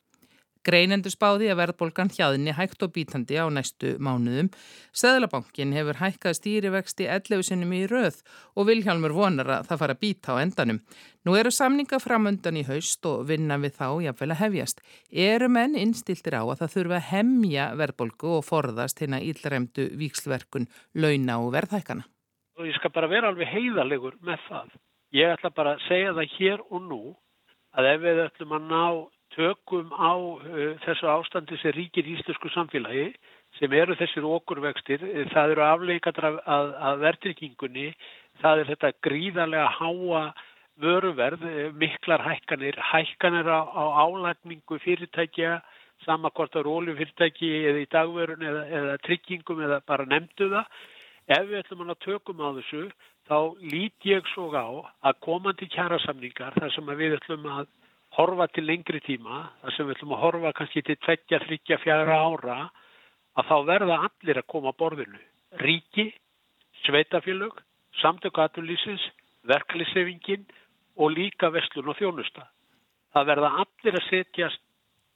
Greinendur 0.68 1.14
spáði 1.14 1.48
að 1.52 1.62
verðbólgan 1.62 2.12
hjaðinni 2.12 2.54
hægt 2.58 2.84
og 2.84 2.92
bítandi 2.96 3.38
á 3.40 3.48
næstu 3.48 3.94
mánuðum. 4.04 4.50
Sæðlabankin 4.92 5.72
hefur 5.76 6.00
hækkað 6.02 6.36
stýrivexti 6.42 7.08
11 7.08 7.46
sinum 7.48 7.72
í 7.74 7.86
röð 7.88 8.18
og 8.56 8.68
Vilhjálmur 8.68 9.16
vonar 9.16 9.54
að 9.56 9.70
það 9.70 9.82
fara 9.84 9.96
að 9.96 10.02
býta 10.02 10.36
á 10.36 10.42
endanum. 10.44 10.82
Nú 11.24 11.38
eru 11.40 11.54
samninga 11.56 12.02
framöndan 12.04 12.60
í 12.60 12.66
haust 12.68 13.08
og 13.08 13.24
vinna 13.30 13.56
við 13.64 13.78
þá 13.80 13.88
jáfnvel 14.08 14.32
að 14.36 14.42
hefjast. 14.44 14.84
Eru 15.12 15.48
menn 15.52 15.78
innstiltir 15.80 16.36
á 16.36 16.44
að 16.44 16.66
það 16.66 16.76
þurfa 16.76 17.00
að 17.00 17.08
hemja 17.14 17.70
verðbólgu 17.80 18.34
og 18.40 18.44
forðast 18.48 19.00
hérna 19.00 19.24
íllremdu 19.24 19.88
vikslverkun, 20.00 20.68
launa 21.00 21.40
og 21.44 21.54
verðhækana? 21.56 22.04
Ég 22.68 22.76
skal 22.76 22.92
bara 22.92 23.08
vera 23.08 23.32
alveg 23.32 23.48
heiðalegur 23.54 24.20
með 24.26 24.44
það 24.50 24.76
Ég 25.16 25.38
ætla 25.38 25.54
bara 25.56 25.78
að 25.78 25.84
segja 25.88 26.16
það 26.18 26.34
hér 26.36 26.64
og 26.68 26.82
nú 26.84 27.04
að 27.78 27.86
ef 27.94 28.02
við 28.04 28.18
ætlum 28.26 28.56
að 28.58 28.66
ná 28.68 28.82
tökum 29.38 29.94
á 29.94 30.14
uh, 30.18 30.76
þessu 30.86 31.10
ástandi 31.14 31.60
sem 31.62 31.76
ríkir 31.78 32.10
íslensku 32.18 32.52
samfélagi 32.54 33.12
sem 33.58 33.74
eru 33.74 33.96
þessir 33.98 34.26
okurvextir, 34.28 35.02
það 35.32 35.54
eru 35.56 35.64
afleikadra 35.66 36.34
að, 36.46 36.74
að 36.90 37.00
verðryggingunni, 37.06 37.88
það 38.44 38.62
er 38.62 38.70
þetta 38.74 38.92
gríðarlega 39.08 39.72
háa 39.80 40.22
vöruverð, 40.78 41.46
miklar 41.74 42.22
hækkanir, 42.22 42.78
hækkanir 42.92 43.50
á, 43.50 43.66
á 43.66 43.84
álækningu 44.06 44.78
fyrirtækja, 44.84 45.58
samakvort 46.06 46.54
á 46.54 46.62
rólufyrirtæki 46.62 47.50
eða 47.72 47.82
í 47.82 47.88
dagvörun 47.90 48.46
eða, 48.46 48.64
eða 48.80 48.98
tryggingum 49.08 49.64
eða 49.66 49.82
bara 49.90 50.06
nefndu 50.06 50.52
það. 50.54 50.70
Ef 51.28 51.48
við 51.50 51.58
ætlum 51.64 51.90
að 51.90 52.04
tökum 52.06 52.44
á 52.46 52.50
þessu, 52.60 52.84
þá 53.28 53.38
lít 53.74 54.06
ég 54.08 54.30
svo 54.36 54.52
á 54.54 54.68
að 55.02 55.18
komandi 55.26 55.68
kjærasamningar, 55.74 56.56
þar 56.62 56.76
sem 56.76 56.94
við 57.02 57.18
ætlum 57.18 57.50
að 57.56 57.66
horfa 58.18 58.48
til 58.54 58.66
lengri 58.66 59.02
tíma, 59.06 59.44
þar 59.62 59.76
sem 59.76 59.88
við 59.88 59.98
ætlum 59.98 60.14
að 60.16 60.24
horfa 60.24 60.54
kannski 60.58 60.84
til 60.86 60.98
20-30-4 61.06 62.18
ára, 62.18 62.60
að 63.38 63.50
þá 63.50 63.58
verða 63.70 63.98
allir 64.08 64.42
að 64.42 64.50
koma 64.54 64.74
á 64.74 64.80
borðinu. 64.80 65.20
Ríki, 65.62 66.10
sveitafélög, 66.86 67.60
samtöku 68.02 68.42
aðlýsins, 68.42 69.04
verkefliðsefingin 69.48 70.46
og 70.98 71.14
líka 71.14 71.52
vestlun 71.54 71.92
og 71.94 71.98
þjónusta. 72.00 72.48
Það 73.14 73.30
verða 73.32 73.52
allir 73.64 74.00
að 74.00 74.08
setjast 74.10 74.64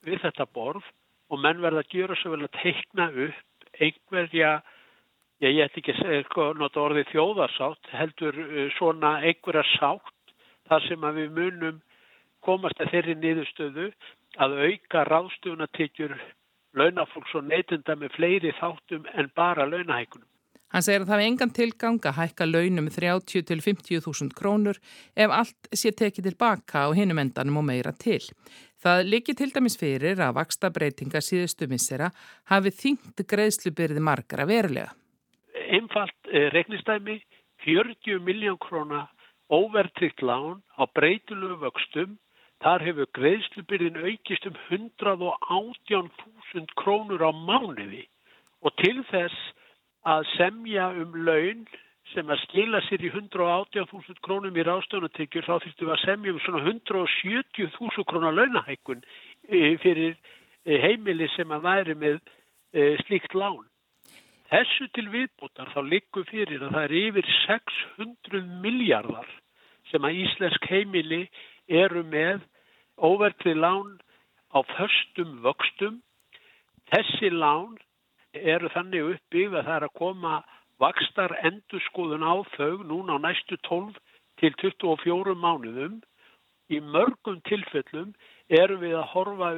við 0.06 0.22
þetta 0.24 0.48
borð 0.54 0.86
og 1.32 1.42
menn 1.42 1.62
verða 1.64 1.84
að 1.84 1.92
gera 1.96 2.18
svo 2.20 2.36
vel 2.36 2.46
að 2.46 2.56
teikna 2.60 3.10
upp 3.28 3.68
einhverja, 3.82 4.56
ég 5.42 5.62
ætti 5.66 5.82
ekki 5.82 5.96
að 5.96 6.02
segja 6.02 6.26
sko, 6.28 6.48
orðið 6.86 7.12
þjóðarsátt, 7.12 7.94
heldur 7.98 8.42
uh, 8.46 8.66
svona 8.78 9.16
einhverja 9.26 9.64
sátt 9.76 10.36
þar 10.70 10.86
sem 10.88 11.08
að 11.08 11.22
við 11.22 11.38
munum 11.38 11.80
komast 12.46 12.82
að 12.82 12.94
þeirri 12.96 13.16
niðurstöðu 13.22 13.88
að 14.42 14.58
auka 14.66 15.06
ráðstöfunatekjur 15.10 16.18
launafólks 16.78 17.36
og 17.36 17.48
neytenda 17.48 17.96
með 18.00 18.16
fleiri 18.18 18.54
þáttum 18.60 19.08
en 19.14 19.32
bara 19.36 19.68
launahækunum. 19.68 20.28
Hann 20.72 20.86
segir 20.86 21.04
að 21.04 21.10
það 21.10 21.20
er 21.20 21.28
engan 21.28 21.52
tilgang 21.52 21.98
að 22.08 22.16
hækka 22.16 22.46
launum 22.48 22.88
30 22.96 23.44
til 23.50 23.60
50.000 23.60 24.36
krónur 24.38 24.78
ef 25.20 25.34
allt 25.36 25.72
sé 25.76 25.92
tekið 25.92 26.30
tilbaka 26.30 26.86
á 26.88 26.90
hinum 26.96 27.20
endanum 27.20 27.60
og 27.60 27.66
meira 27.68 27.92
til. 27.92 28.24
Það 28.82 29.04
likir 29.12 29.36
til 29.38 29.52
dæmis 29.52 29.76
fyrir 29.78 30.22
að 30.24 30.38
vaksta 30.40 30.72
breytinga 30.74 31.20
síðustu 31.22 31.68
missera 31.70 32.08
hafi 32.50 32.72
þyngt 32.72 33.26
greiðslubyrði 33.28 34.02
margara 34.02 34.48
verulega. 34.48 34.96
Einfalt 35.76 36.32
eh, 36.32 36.48
regnistæmi 36.56 37.20
40 37.66 38.24
miljón 38.24 38.58
króna 38.58 39.10
óvertryggt 39.52 40.24
lán 40.24 40.64
á 40.80 40.88
breytilegu 40.88 41.60
vöxtum 41.60 42.16
Þar 42.62 42.84
hefur 42.86 43.10
greiðslubyrðin 43.18 44.04
aukist 44.06 44.46
um 44.46 44.54
118.000 44.70 46.76
krónur 46.78 47.26
á 47.26 47.34
mánuði 47.34 48.06
og 48.62 48.70
til 48.78 49.02
þess 49.10 49.34
að 50.06 50.30
semja 50.36 50.94
um 51.02 51.18
laun 51.26 51.66
sem 52.12 52.30
að 52.30 52.42
skila 52.44 52.82
sér 52.86 53.04
í 53.06 53.10
118.000 53.14 54.22
krónum 54.26 54.58
í 54.58 54.66
ráðstöðunatekjur 54.68 55.48
þá 55.48 55.54
þurftum 55.64 55.88
við 55.88 55.96
að 55.96 56.04
semja 56.04 56.36
um 56.36 56.42
svona 56.46 56.64
170.000 56.68 58.08
krónar 58.12 58.38
launahækkun 58.38 59.04
e, 59.48 59.78
fyrir 59.82 60.14
e, 60.14 60.16
heimili 60.86 61.30
sem 61.36 61.54
að 61.56 61.66
væri 61.66 61.96
með 61.98 62.18
e, 62.20 62.96
slíkt 63.06 63.34
lán. 63.38 63.64
Þessu 64.52 64.90
til 64.94 65.08
viðbútar 65.14 65.72
þá 65.72 65.80
likur 65.88 66.28
fyrir 66.28 66.66
að 66.66 66.76
það 66.76 66.84
er 66.84 66.98
yfir 67.00 67.32
600 67.38 68.44
miljardar 68.66 69.30
sem 69.92 70.06
að 70.06 70.20
íslensk 70.26 70.68
heimili 70.70 71.24
eru 71.72 72.04
með 72.04 72.44
óvertrið 73.00 73.60
lán 73.64 73.98
á 74.52 74.60
förstum 74.76 75.40
vöxtum. 75.46 76.02
Þessi 76.92 77.32
lán 77.32 77.78
eru 78.34 78.70
þannig 78.76 79.16
uppbyggð 79.16 79.58
að 79.60 79.68
það 79.68 79.78
er 79.78 79.88
að 79.88 80.00
koma 80.00 80.34
vakstar 80.82 81.36
endurskoðun 81.48 82.26
á 82.26 82.36
þau 82.56 82.84
núna 82.84 83.18
á 83.18 83.24
næstu 83.28 83.58
12 83.68 84.00
til 84.42 84.54
24 84.64 85.36
mánuðum. 85.36 86.02
Í 86.72 86.80
mörgum 86.80 87.42
tilfellum 87.48 88.14
eru 88.48 88.78
við 88.80 88.96
að 89.00 89.10
horfa 89.14 89.52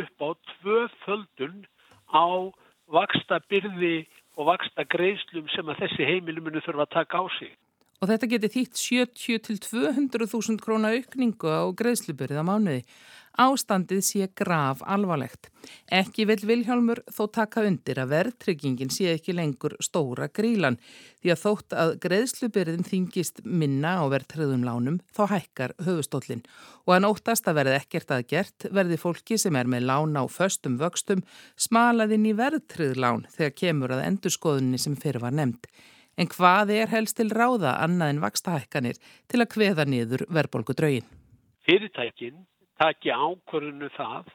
upp 0.00 0.22
á 0.22 0.30
tvöföldun 0.52 1.64
á 2.10 2.50
vaksta 2.90 3.40
byrði 3.50 4.06
og 4.38 4.50
vaksta 4.50 4.86
greiðslum 4.90 5.50
sem 5.54 5.68
að 5.68 5.84
þessi 5.84 6.06
heimiluminu 6.06 6.62
þurfa 6.64 6.86
að 6.86 6.94
taka 6.94 7.22
á 7.22 7.24
sig. 7.38 7.52
Og 8.00 8.08
þetta 8.08 8.28
geti 8.32 8.48
þýtt 8.48 8.78
70 8.80 9.40
til 9.44 9.58
200.000 9.60 10.62
króna 10.64 10.94
aukningu 10.96 11.50
á 11.52 11.68
greiðslubyrðið 11.76 12.38
á 12.40 12.44
mánuði. 12.48 12.84
Ástandið 13.40 14.00
sé 14.02 14.28
graf 14.36 14.80
alvarlegt. 14.88 15.50
Ekki 15.92 16.24
vil 16.28 16.40
Vilhjálmur 16.48 17.02
þó 17.12 17.20
taka 17.36 17.66
undir 17.68 18.00
að 18.00 18.14
verðtryggingin 18.14 18.90
sé 18.92 19.12
ekki 19.12 19.36
lengur 19.36 19.76
stóra 19.84 20.30
grílan 20.32 20.80
því 21.20 21.34
að 21.34 21.42
þótt 21.42 21.76
að 21.82 21.92
greiðslubyrðin 22.06 22.88
þingist 22.88 23.44
minna 23.44 23.94
á 24.00 24.04
verðtryggðum 24.10 24.64
lánum 24.64 24.98
þá 25.12 25.22
hækkar 25.36 25.76
höfustóllin 25.84 26.42
og 26.88 26.96
að 26.96 27.04
nóttast 27.04 27.52
að 27.52 27.60
verði 27.60 27.78
ekkert 27.82 28.16
að 28.16 28.26
gert 28.32 28.68
verði 28.80 29.00
fólki 29.04 29.38
sem 29.38 29.60
er 29.60 29.68
með 29.68 29.86
lán 29.92 30.16
á 30.16 30.24
föstum 30.24 30.80
vöxtum 30.80 31.22
smalaðinn 31.60 32.32
í 32.32 32.36
verðtryggðlán 32.40 33.28
þegar 33.36 33.56
kemur 33.62 33.96
að 33.96 34.06
endurskoðunni 34.08 34.80
sem 34.80 34.96
fyrir 34.96 35.22
var 35.22 35.36
nefnd. 35.36 35.68
En 36.20 36.28
hvað 36.28 36.74
er 36.74 36.90
helst 36.92 37.16
til 37.16 37.30
ráða 37.32 37.78
annað 37.80 38.10
en 38.12 38.18
vakstahækkanir 38.20 38.98
til 39.30 39.38
að 39.40 39.52
kveða 39.54 39.86
niður 39.88 40.26
verðbolgu 40.28 40.74
draugin? 40.76 41.06
Fyrirtækin 41.64 42.42
taki 42.80 43.08
ákvörðinu 43.08 43.88
það 43.94 44.28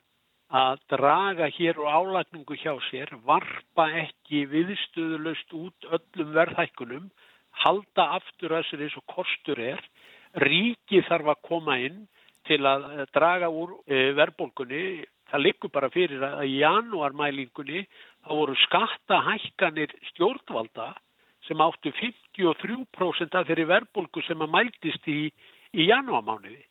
að 0.55 0.81
draga 0.95 1.49
hér 1.53 1.77
og 1.83 1.91
álagningu 1.99 2.57
hjá 2.57 2.73
sér, 2.87 3.13
varpa 3.27 3.85
ekki 4.01 4.45
viðstöðulöst 4.49 5.53
út 5.53 5.89
öllum 5.97 6.33
verðhækkunum, 6.33 7.07
halda 7.65 8.09
aftur 8.17 8.55
að 8.55 8.65
þessari 8.65 8.87
eins 8.87 8.99
og 9.01 9.07
kostur 9.13 9.61
er, 9.61 9.85
ríki 10.41 11.05
þarf 11.05 11.35
að 11.35 11.41
koma 11.49 11.79
inn 11.85 12.05
til 12.49 12.61
að 12.65 13.05
draga 13.13 13.49
úr 13.49 13.77
e, 13.85 14.09
verðbolgunni, 14.17 15.05
það 15.29 15.45
likur 15.45 15.73
bara 15.73 15.93
fyrir 15.93 16.21
að 16.25 16.45
í 16.49 16.59
janúarmælingunni 16.63 17.85
þá 18.25 18.31
voru 18.33 18.57
skattahækkanir 18.65 19.93
stjórnvalda 20.11 20.93
sem 21.47 21.61
áttu 21.61 21.91
53% 21.95 23.37
af 23.37 23.47
þeirri 23.49 23.67
verbulgu 23.69 24.23
sem 24.25 24.41
að 24.41 24.53
mæltist 24.55 25.07
í, 25.11 25.19
í 25.73 25.87
janúamániði. 25.89 26.63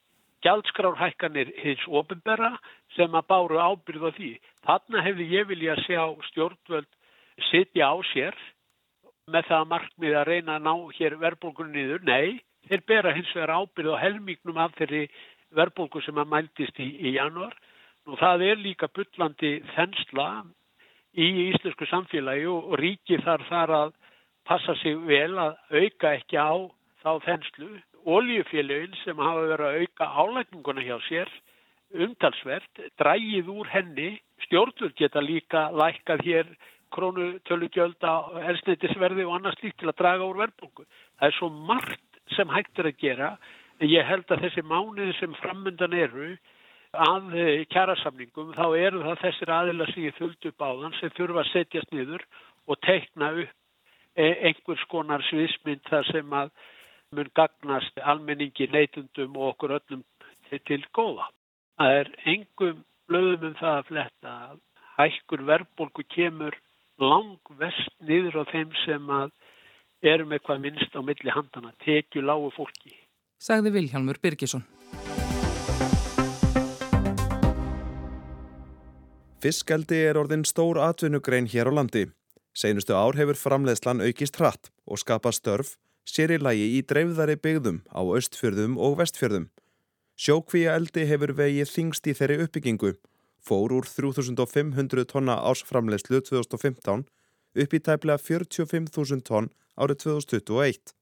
Gjaldskrárhækkanir 0.44 1.54
hins 1.62 1.84
ofinbera 1.88 2.50
sem 2.96 3.14
að 3.16 3.28
báru 3.30 3.60
ábyrða 3.62 4.12
því. 4.18 4.32
Þarna 4.66 5.04
hefði 5.06 5.28
ég 5.30 5.46
vilja 5.48 5.76
sjá 5.87 6.02
stjórnvöld 6.30 6.90
sitja 7.50 7.88
á 7.88 7.96
sér 8.12 8.37
með 9.32 9.48
það 9.48 9.70
markmið 9.70 10.18
að 10.20 10.28
reyna 10.28 10.58
að 10.58 10.66
ná 10.66 10.74
hér 10.98 11.16
verbulgunni 11.22 11.78
niður. 11.78 12.04
Nei, 12.04 12.42
þeir 12.68 12.82
bera 12.88 13.14
hins 13.16 13.30
vegar 13.32 13.54
ábyrð 13.56 13.94
og 13.94 14.02
helmingnum 14.02 14.60
af 14.60 14.74
þeirri 14.76 15.06
verbulgu 15.54 16.02
sem 16.04 16.18
að 16.20 16.30
mæltist 16.34 16.80
í, 16.82 16.90
í 17.08 17.14
janúar. 17.16 17.56
Nú 18.04 18.18
það 18.20 18.44
er 18.50 18.60
líka 18.60 18.90
byllandi 18.92 19.56
þensla 19.72 20.28
í 21.16 21.28
íslensku 21.48 21.87
samfélagi 21.88 22.44
og 22.50 22.74
ríki 22.80 23.16
þar 23.24 23.46
þar 23.48 23.74
að 23.78 23.94
passa 24.48 24.74
sig 24.83 24.96
vel 25.09 25.35
að 25.40 25.57
auka 25.72 26.14
ekki 26.18 26.38
á 26.38 26.54
þá 27.02 27.11
þenslu. 27.26 27.70
Oljufélögin 28.04 28.96
sem 29.00 29.16
hafa 29.16 29.48
verið 29.48 29.66
að 29.66 29.80
auka 29.83 30.09
álækninguna 30.20 30.85
hjá 30.85 30.96
sér 31.09 31.30
umtalsvert, 31.94 32.80
drægið 32.98 33.50
úr 33.52 33.68
henni, 33.70 34.09
stjórnvöld 34.48 34.96
geta 34.98 35.22
líka 35.22 35.68
lækkað 35.70 36.24
hér 36.26 36.48
krónutölugjöld 36.94 38.02
á 38.02 38.35
elsneitisverði 38.50 39.26
og 39.26 39.37
annars 39.38 39.61
líkt 39.62 39.80
til 39.83 39.90
að 39.90 40.00
draga 40.00 40.26
úr 40.26 40.40
verðbungu. 40.42 40.87
Það 41.18 41.28
er 41.28 41.37
svo 41.38 41.50
margt 41.70 42.20
sem 42.35 42.50
hægt 42.50 42.83
er 42.83 42.90
að 42.90 43.00
gera 43.02 43.30
en 43.80 43.90
ég 43.90 44.07
held 44.07 44.30
að 44.30 44.46
þessi 44.46 44.64
mánuði 44.66 45.14
sem 45.18 45.35
framöndan 45.40 45.96
eru 45.98 46.35
að 46.94 47.35
kjærasamningum 47.74 48.54
þá 48.54 48.66
eru 48.78 49.02
það 49.02 49.22
þessir 49.24 49.50
aðila 49.50 49.87
sem 49.90 50.07
ég 50.07 50.18
fylgd 50.18 50.50
upp 50.50 50.62
á 50.62 50.70
þann 50.83 50.96
sem 51.00 51.14
þurfa 51.16 51.42
að 51.42 51.50
setjast 51.50 51.94
niður 51.94 52.26
og 52.70 52.80
teikna 52.87 53.33
upp 53.42 53.61
einhvers 54.16 54.85
konar 54.90 55.24
sviðsmynd 55.29 55.83
þar 55.90 56.11
sem 56.11 56.37
að 56.37 56.50
mun 57.14 57.31
gagnast 57.38 57.98
almenningi 58.03 58.68
neytundum 58.72 59.37
og 59.38 59.55
okkur 59.55 59.79
öllum 59.79 60.05
til 60.66 60.83
góða. 60.94 61.29
Það 61.79 61.98
er 62.00 62.11
engum 62.31 62.85
blöðum 63.11 63.50
um 63.50 63.57
það 63.59 63.79
að 63.79 63.88
fletta 63.90 64.35
að 64.48 64.61
hækkur 64.98 65.46
verðbólku 65.48 66.07
kemur 66.14 66.57
lang 67.03 67.55
vest 67.59 67.94
niður 68.00 68.42
á 68.42 68.44
þeim 68.53 68.74
sem 68.85 69.11
að 69.11 69.33
erum 70.05 70.35
eitthvað 70.37 70.62
minnst 70.62 70.94
á 70.94 71.00
milli 71.03 71.33
handana, 71.33 71.72
tekju 71.85 72.22
lágu 72.22 72.50
fólki. 72.55 72.94
Sagði 73.40 73.72
Vilhjálmur 73.74 74.20
Birgisson. 74.22 74.64
Fiskaldi 79.44 79.98
er 80.09 80.16
orðin 80.16 80.46
stór 80.48 80.79
atvinnugrein 80.81 81.48
hér 81.53 81.68
á 81.68 81.72
landi. 81.77 82.07
Seinustu 82.54 82.94
ár 82.94 83.18
hefur 83.18 83.38
framleiðslan 83.38 84.02
aukist 84.04 84.38
hratt 84.38 84.70
og 84.86 85.00
skapa 85.02 85.32
störf 85.34 85.74
sér 86.06 86.36
í 86.36 86.38
lagi 86.38 86.68
í 86.76 86.82
dreifðari 86.86 87.34
byggðum 87.40 87.80
á 87.90 88.00
östfjörðum 88.18 88.76
og 88.78 88.98
vestfjörðum. 89.00 89.48
Sjókvíja 90.14 90.76
eldi 90.78 91.08
hefur 91.10 91.34
vegið 91.34 91.72
þingst 91.72 92.06
í 92.06 92.14
þeirri 92.14 92.44
uppbyggingu, 92.44 92.92
fór 93.42 93.74
úr 93.74 93.88
3500 93.90 95.08
tonna 95.10 95.40
ásframlegslu 95.50 96.20
2015 96.28 97.02
upp 97.54 97.74
í 97.74 97.80
tæplega 97.82 98.20
45.000 98.22 99.24
tonn 99.26 99.50
árið 99.74 100.04
2021. 100.04 100.94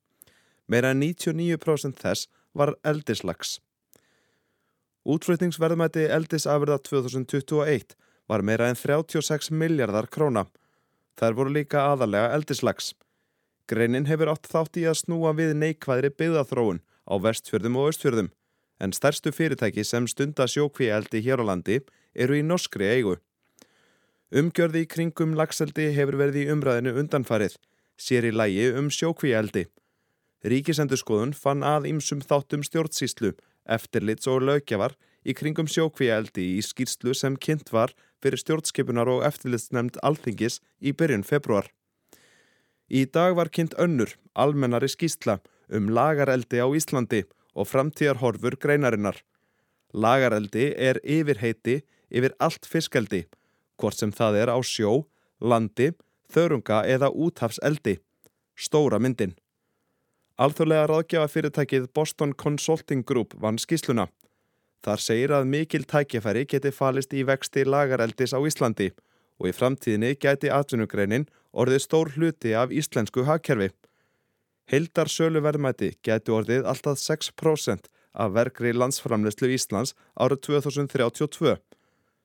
Meira 0.72 0.94
en 0.94 1.02
99% 1.04 2.00
þess 2.00 2.30
var 2.56 2.74
eldislags. 2.86 3.58
Útflutningsverðmæti 5.04 6.06
eldisafurða 6.14 6.78
2021 6.86 7.96
var 8.30 8.44
meira 8.46 8.68
en 8.70 8.78
36 8.78 9.50
miljardar 9.50 10.08
króna. 10.08 10.46
Þær 11.18 11.38
voru 11.38 11.54
líka 11.56 11.86
aðalega 11.92 12.32
eldislags. 12.36 12.92
Greinin 13.68 14.08
hefur 14.08 14.32
átt 14.32 14.48
þátt 14.50 14.78
í 14.80 14.86
að 14.90 15.00
snúa 15.04 15.32
við 15.38 15.54
neikvæðri 15.56 16.12
byggðathróun 16.18 16.82
á 17.08 17.14
vestfjörðum 17.22 17.78
og 17.80 17.92
östfjörðum 17.92 18.30
en 18.82 18.92
stærstu 18.92 19.30
fyrirtæki 19.30 19.84
sem 19.86 20.08
stunda 20.10 20.48
sjókvíeldi 20.50 21.22
hér 21.22 21.42
á 21.42 21.44
landi 21.50 21.78
eru 22.14 22.38
í 22.38 22.42
norskri 22.42 22.88
eigu. 22.90 23.14
Umgjörði 24.32 24.82
í 24.82 24.88
kringum 24.88 25.36
lagseldi 25.38 25.90
hefur 25.94 26.18
verið 26.18 26.40
í 26.42 26.48
umræðinu 26.54 26.96
undanfarið, 27.02 27.54
sér 28.00 28.26
í 28.26 28.32
lægi 28.34 28.70
um 28.80 28.88
sjókvíeldi. 28.90 29.66
Ríkisendurskoðun 30.42 31.34
fann 31.38 31.62
að 31.62 31.86
ýmsum 31.92 32.24
þáttum 32.26 32.64
stjórnsýslu, 32.66 33.34
eftirlits 33.76 34.26
og 34.26 34.42
lögjafar 34.48 34.96
í 35.24 35.34
kringum 35.38 35.68
sjókvíeldi 35.70 36.44
í 36.56 36.62
skýrslu 36.64 37.14
sem 37.14 37.36
kynnt 37.36 37.72
var 37.72 37.94
fyrir 38.22 38.40
stjórnskipunar 38.40 39.10
og 39.10 39.24
eftirlitsnemnd 39.26 39.98
alþingis 40.02 40.60
í 40.80 40.92
byrjun 40.92 41.26
februar. 41.26 41.68
Í 42.92 43.06
dag 43.08 43.36
var 43.38 43.48
kynnt 43.48 43.74
önnur, 43.80 44.10
almennari 44.34 44.90
skýrsla 44.90 45.38
um 45.72 45.88
lagareldi 45.88 46.60
á 46.60 46.68
Íslandi 46.68 47.22
og 47.54 47.68
framtíðarhorfur 47.70 48.58
greinarinnar. 48.60 49.22
Lagareldi 49.92 50.72
er 50.76 51.00
yfirheiti 51.04 51.82
yfir 52.12 52.34
allt 52.40 52.68
fiskeldi, 52.68 53.26
hvort 53.80 53.96
sem 53.96 54.12
það 54.12 54.42
er 54.42 54.52
á 54.52 54.58
sjó, 54.64 55.06
landi, 55.40 55.92
þörunga 56.32 56.82
eða 56.88 57.12
úthafseldi. 57.12 57.98
Stóra 58.56 59.00
myndin. 59.00 59.36
Alþjóðlega 60.40 60.88
ráðgjafa 60.88 61.28
fyrirtækið 61.32 61.88
Boston 61.94 62.32
Consulting 62.36 63.04
Group 63.04 63.36
vann 63.40 63.60
skísluna. 63.60 64.08
Þar 64.82 65.02
segir 65.02 65.32
að 65.36 65.46
mikil 65.46 65.84
tækjafæri 65.86 66.42
geti 66.50 66.72
falist 66.74 67.12
í 67.14 67.22
vexti 67.26 67.62
lagareldis 67.64 68.34
á 68.34 68.42
Íslandi 68.42 68.90
og 69.38 69.48
í 69.50 69.54
framtíðinni 69.54 70.16
geti 70.18 70.50
atvinnugreinin 70.50 71.28
orðið 71.52 71.84
stór 71.84 72.10
hluti 72.16 72.54
af 72.58 72.74
íslensku 72.74 73.24
hagkerfi. 73.28 73.70
Hildar 74.70 75.10
sölu 75.10 75.42
verðmæti 75.44 75.92
geti 76.06 76.34
orðið 76.34 76.66
alltaf 76.70 76.98
6% 76.98 77.90
af 78.12 78.34
verkri 78.34 78.72
landsframleyslu 78.74 79.52
Íslands 79.54 79.94
árið 80.18 80.42
2032. 80.48 81.56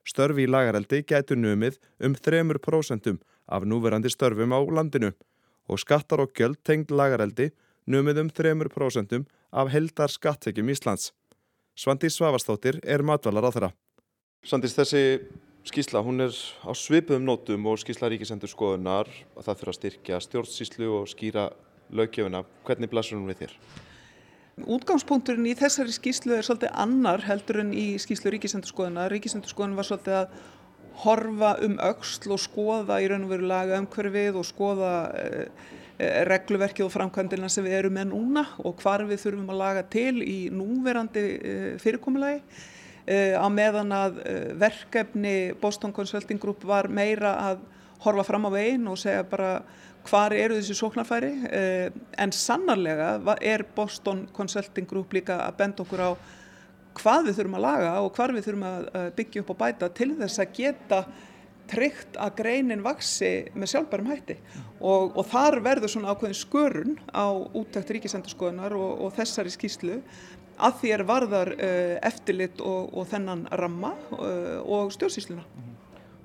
Störfi 0.08 0.46
í 0.48 0.50
lagareldi 0.50 1.04
gætu 1.04 1.36
numið 1.36 1.78
um 2.04 2.16
3% 2.16 3.18
af 3.48 3.66
núverandi 3.68 4.12
störfum 4.12 4.56
á 4.56 4.60
landinu 4.64 5.14
og 5.68 5.82
skattar 5.84 6.24
og 6.24 6.34
gjöld 6.34 6.62
tengd 6.64 6.92
lagareldi 6.92 7.52
numið 7.86 8.24
um 8.24 8.30
3% 8.32 9.24
af 9.52 9.72
heldar 9.72 10.12
skattekjum 10.12 10.72
Íslands. 10.72 11.12
Svandi 11.78 12.10
Svavastóttir 12.10 12.80
er 12.82 13.04
matvalar 13.06 13.46
á 13.46 13.54
þeirra. 13.54 13.68
Svandis, 14.42 14.74
þessi 14.74 15.02
skísla, 15.68 16.02
hún 16.02 16.24
er 16.26 16.34
á 16.66 16.74
svipum 16.74 17.22
nótum 17.22 17.68
og 17.70 17.78
skísla 17.78 18.10
ríkisendur 18.10 18.50
skoðunar 18.50 19.12
að 19.38 19.46
það 19.46 19.60
fyrir 19.60 19.72
að 19.72 19.78
styrkja 19.78 20.20
stjórnsíslu 20.26 20.90
og 20.98 21.06
skýra 21.12 21.52
löggefuna. 21.94 22.42
Hvernig 22.66 22.90
blasur 22.90 23.20
hún 23.20 23.30
við 23.30 23.44
þér? 23.44 23.54
Útgangspunkturinn 24.66 25.46
í 25.52 25.54
þessari 25.60 25.94
skíslu 25.94 26.34
er 26.40 26.48
svolítið 26.48 26.74
annar 26.82 27.22
heldur 27.28 27.62
en 27.62 27.70
í 27.78 27.86
skíslu 28.02 28.34
ríkisendurskoðuna. 28.34 29.06
Ríkisendurskoðun 29.14 29.78
var 29.78 29.86
svolítið 29.86 30.18
að 30.24 30.40
horfa 31.04 31.52
um 31.62 31.78
auksl 31.78 32.34
og 32.34 32.42
skoða 32.42 32.98
í 33.06 33.12
raun 33.12 33.28
og 33.28 33.36
veru 33.36 33.52
laga 33.54 33.78
umhverfið 33.84 34.42
og 34.42 34.50
skoða 34.50 34.96
eh, 35.22 35.68
regluverkið 35.98 36.86
og 36.86 36.94
framkvæmdina 36.94 37.50
sem 37.50 37.66
við 37.66 37.80
erum 37.80 37.96
með 37.98 38.12
núna 38.12 38.44
og 38.62 38.82
hvar 38.84 39.02
við 39.10 39.24
þurfum 39.24 39.54
að 39.54 39.62
laga 39.62 39.86
til 39.90 40.22
í 40.22 40.40
núverandi 40.54 41.24
eh, 41.38 41.72
fyrirkomulagi. 41.82 42.42
Eh, 43.08 43.40
á 43.40 43.48
meðan 43.48 43.94
að 43.96 44.18
eh, 44.28 44.48
verkefni 44.60 45.36
Boston 45.62 45.94
Consulting 45.96 46.42
Group 46.44 46.66
var 46.68 46.90
meira 46.92 47.38
að 47.40 47.62
horfa 48.04 48.26
fram 48.28 48.46
á 48.46 48.52
veginn 48.52 48.90
og 48.92 49.00
segja 49.00 49.24
bara 49.24 49.62
hvar 50.08 50.36
eru 50.36 50.58
þessi 50.58 50.76
sóknarfæri 50.76 51.30
eh, 51.48 51.88
en 52.20 52.34
sannarlega 52.36 53.38
er 53.40 53.64
Boston 53.76 54.26
Consulting 54.36 54.90
Group 54.90 55.16
líka 55.16 55.40
að 55.46 55.56
benda 55.62 55.86
okkur 55.86 56.04
á 56.04 56.12
hvað 57.00 57.30
við 57.30 57.40
þurfum 57.40 57.58
að 57.62 57.66
laga 57.70 57.96
og 58.04 58.12
hvar 58.20 58.36
við 58.36 58.50
þurfum 58.50 58.68
að 58.74 59.10
byggja 59.22 59.46
upp 59.46 59.56
og 59.56 59.60
bæta 59.64 59.92
til 60.02 60.10
þess 60.20 60.44
að 60.44 60.54
geta 60.60 61.02
tryggt 61.72 62.18
að 62.22 62.36
greinin 62.42 62.84
vaksi 62.86 63.32
með 63.58 63.74
sjálfbærum 63.74 64.10
hætti 64.12 64.38
og, 64.80 65.18
og 65.18 65.24
þar 65.32 65.60
verður 65.66 65.94
svona 65.94 66.14
ákveðin 66.14 66.40
skörun 66.40 66.98
á 67.12 67.28
úttækt 67.34 67.94
ríkisendurskoðunar 67.98 68.76
og, 68.78 69.06
og 69.06 69.16
þessari 69.18 69.54
skýslu 69.54 70.02
að 70.58 70.80
því 70.82 70.94
er 70.96 71.06
varðar 71.08 71.54
uh, 71.54 71.96
eftirlit 72.08 72.62
og, 72.66 72.94
og 72.98 73.10
þennan 73.12 73.46
ramma 73.62 73.94
uh, 74.18 74.62
og 74.66 74.94
stjórnsýsluna. 74.96 75.46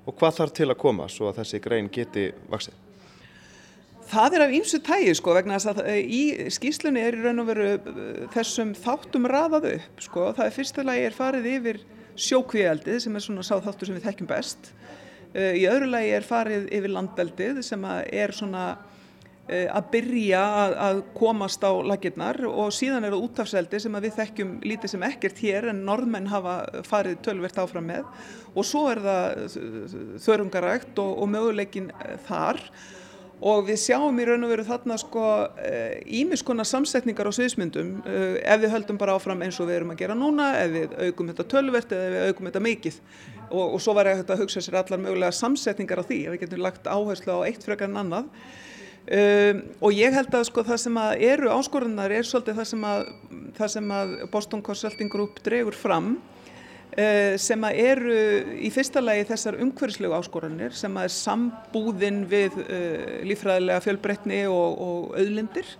Og 0.03 0.15
hvað 0.19 0.39
þarf 0.39 0.55
til 0.57 0.69
að 0.71 0.81
koma 0.81 1.07
svo 1.11 1.29
að 1.29 1.43
þessi 1.43 1.61
grein 1.63 1.91
geti 1.93 2.31
vaksið? 2.51 2.79
Það 4.13 4.35
er 4.35 4.43
af 4.43 4.53
ýmsu 4.57 4.79
tægi 4.83 5.13
sko 5.15 5.33
vegna 5.37 5.57
þess 5.57 5.79
að 5.79 5.99
í 6.03 6.23
skýslunni 6.51 7.01
er 7.01 7.15
í 7.17 7.21
raun 7.23 7.41
og 7.41 7.47
veru 7.49 7.69
þessum 8.33 8.73
þáttum 8.77 9.29
raðað 9.31 9.69
upp 9.77 10.03
sko. 10.03 10.25
Það 10.35 10.45
er 10.45 10.55
fyrstulega 10.57 11.07
er 11.07 11.15
farið 11.15 11.47
yfir 11.53 11.79
sjókvíaldið 12.19 12.99
sem 13.05 13.15
er 13.15 13.23
svona 13.25 13.45
sáþáttur 13.47 13.89
sem 13.89 13.97
við 13.97 14.09
þekkjum 14.09 14.29
best. 14.29 14.73
Í 15.33 15.63
öðru 15.65 15.87
lagi 15.89 16.11
er 16.13 16.25
farið 16.27 16.67
yfir 16.77 16.91
landeldið 16.93 17.63
sem 17.65 17.85
er 17.89 18.33
svona 18.37 18.65
að 19.49 19.87
byrja 19.91 20.39
að, 20.39 20.73
að 20.85 20.99
komast 21.17 21.65
á 21.67 21.71
lakirnar 21.83 22.37
og 22.47 22.71
síðan 22.71 23.03
er 23.03 23.11
það 23.11 23.25
útafseldi 23.25 23.81
sem 23.83 23.97
við 24.05 24.15
þekkjum 24.15 24.53
lítið 24.63 24.93
sem 24.93 25.03
ekkert 25.09 25.41
hér 25.43 25.67
en 25.73 25.83
norðmenn 25.83 26.29
hafa 26.31 26.55
farið 26.87 27.19
tölvert 27.25 27.59
áfram 27.59 27.89
með. 27.91 28.07
Og 28.55 28.67
svo 28.67 28.85
er 28.93 29.03
það 29.03 29.57
þörungarægt 30.23 31.01
og, 31.03 31.15
og 31.17 31.31
möguleikin 31.33 31.91
þar. 32.29 32.61
Og 33.43 33.65
við 33.67 33.81
sjáum 33.81 34.19
í 34.23 34.29
raun 34.29 34.45
og 34.47 34.53
veru 34.53 34.63
þarna 34.63 34.95
sko 35.01 35.25
ímiskona 36.07 36.63
samsetningar 36.63 37.27
á 37.27 37.35
sviðsmyndum 37.35 37.97
ef 38.07 38.61
við 38.61 38.71
höldum 38.71 39.01
bara 39.01 39.17
áfram 39.17 39.43
eins 39.43 39.59
og 39.59 39.67
við 39.67 39.81
erum 39.81 39.91
að 39.91 40.05
gera 40.05 40.15
núna, 40.15 40.53
ef 40.61 40.71
við 40.71 40.93
aukum 41.09 41.33
þetta 41.33 41.49
tölvert 41.51 41.91
eða 41.91 42.05
ef 42.05 42.13
við 42.13 42.29
aukum 42.29 42.47
þetta 42.47 42.63
mikið 42.69 43.01
og, 43.49 43.75
og 43.75 43.79
svo 43.83 43.95
var 43.97 44.09
ég 44.11 44.23
að 44.23 44.43
hugsa 44.43 44.61
sér 44.63 44.79
allar 44.81 45.01
mögulega 45.01 45.35
samsetningar 45.35 46.03
á 46.03 46.07
því, 46.07 46.19
ef 46.25 46.35
við 46.35 46.43
getum 46.45 46.63
lagt 46.63 46.87
áherslu 46.89 47.39
á 47.39 47.45
eitt 47.47 47.65
frekar 47.65 47.91
en 47.91 48.01
annað. 48.03 48.29
Um, 49.03 49.57
og 49.83 49.91
ég 49.91 50.13
held 50.15 50.31
að 50.31 50.45
sko 50.47 50.63
það 50.63 50.77
sem 50.79 50.97
að 51.01 51.23
eru 51.27 51.49
áskorunar 51.51 52.13
er 52.15 52.23
svolítið 52.23 52.61
það 52.61 52.67
sem 52.69 52.85
að, 52.87 53.01
það 53.57 53.71
sem 53.73 53.89
að 53.91 54.13
Boston 54.31 54.61
Consulting 54.63 55.11
Group 55.11 55.41
dregur 55.43 55.75
fram 55.75 56.13
uh, 56.15 57.33
sem 57.35 57.65
að 57.67 57.81
eru 57.83 58.15
í 58.63 58.71
fyrsta 58.71 59.03
lagi 59.03 59.25
þessar 59.27 59.59
umhverfislegu 59.65 60.15
áskorunir 60.15 60.77
sem 60.79 60.95
að 60.95 61.09
er 61.09 61.15
sambúðin 61.17 62.23
við 62.31 62.55
uh, 62.63 63.19
lífræðilega 63.27 63.83
fjölbreytni 63.83 64.39
og, 64.47 64.79
og 64.87 65.19
auðlindir 65.19 65.75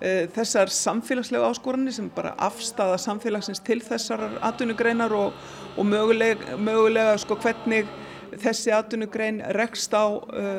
þessar 0.00 0.68
samfélagslegu 0.68 1.44
áskorunir 1.46 1.94
sem 1.96 2.10
bara 2.12 2.34
afstafa 2.44 2.98
samfélagsins 3.00 3.62
til 3.64 3.78
þessar 3.80 4.26
atvinnugreinar 4.44 5.14
og, 5.16 5.32
og 5.76 5.88
mögulega, 5.88 6.58
mögulega 6.60 7.14
sko 7.22 7.38
hvernig 7.40 7.88
þessi 8.36 8.74
atvinnugrein 8.76 9.40
rekst 9.56 9.96
á 9.96 10.04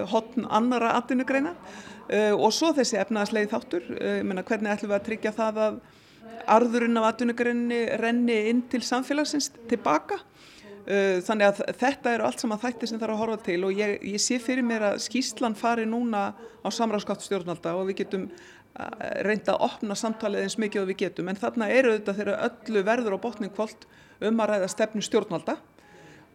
hotn 0.10 0.48
annara 0.50 0.96
atvinnugreina 0.98 1.54
Uh, 2.08 2.32
og 2.40 2.54
svo 2.56 2.70
þessi 2.72 2.96
efnaðarslegi 3.02 3.50
þáttur, 3.52 3.88
uh, 3.98 4.20
menna, 4.24 4.44
hvernig 4.48 4.72
ætlum 4.72 4.94
við 4.94 4.96
að 4.96 5.08
tryggja 5.10 5.32
það 5.36 5.58
að 5.66 5.80
arðurinn 6.56 7.00
af 7.02 7.08
atvinnugrenni 7.10 7.80
renni 8.00 8.38
inn 8.48 8.62
til 8.72 8.80
samfélagsins 8.86 9.50
tilbaka. 9.68 10.22
Uh, 10.88 11.20
þannig 11.28 11.50
að 11.50 11.60
þetta 11.82 12.14
eru 12.16 12.28
allt 12.30 12.40
saman 12.40 12.62
þætti 12.62 12.88
sem 12.88 13.02
þarf 13.02 13.18
að 13.18 13.20
horfa 13.26 13.38
til 13.50 13.58
og 13.68 13.76
ég, 13.76 13.98
ég 14.08 14.24
sé 14.24 14.40
fyrir 14.40 14.64
mér 14.64 14.86
að 14.94 15.02
skýslan 15.04 15.58
fari 15.60 15.84
núna 15.84 16.30
á 16.64 16.70
samráðskátt 16.72 17.28
stjórnvalda 17.28 17.76
og 17.76 17.90
við 17.90 18.06
getum 18.06 18.30
reynda 19.26 19.56
að 19.56 19.64
opna 19.68 19.98
samtalið 19.98 20.46
eins 20.46 20.58
mikið 20.62 20.84
og 20.84 20.92
við 20.92 21.00
getum. 21.04 21.32
En 21.32 21.40
þarna 21.40 21.70
eru 21.74 21.96
þetta 21.96 22.16
þegar 22.20 22.46
öllu 22.50 22.84
verður 22.86 23.18
á 23.18 23.24
botning 23.26 23.54
kvöld 23.56 23.88
um 24.28 24.42
að 24.44 24.54
ræða 24.54 24.70
stefnu 24.74 25.04
stjórnvalda 25.06 25.58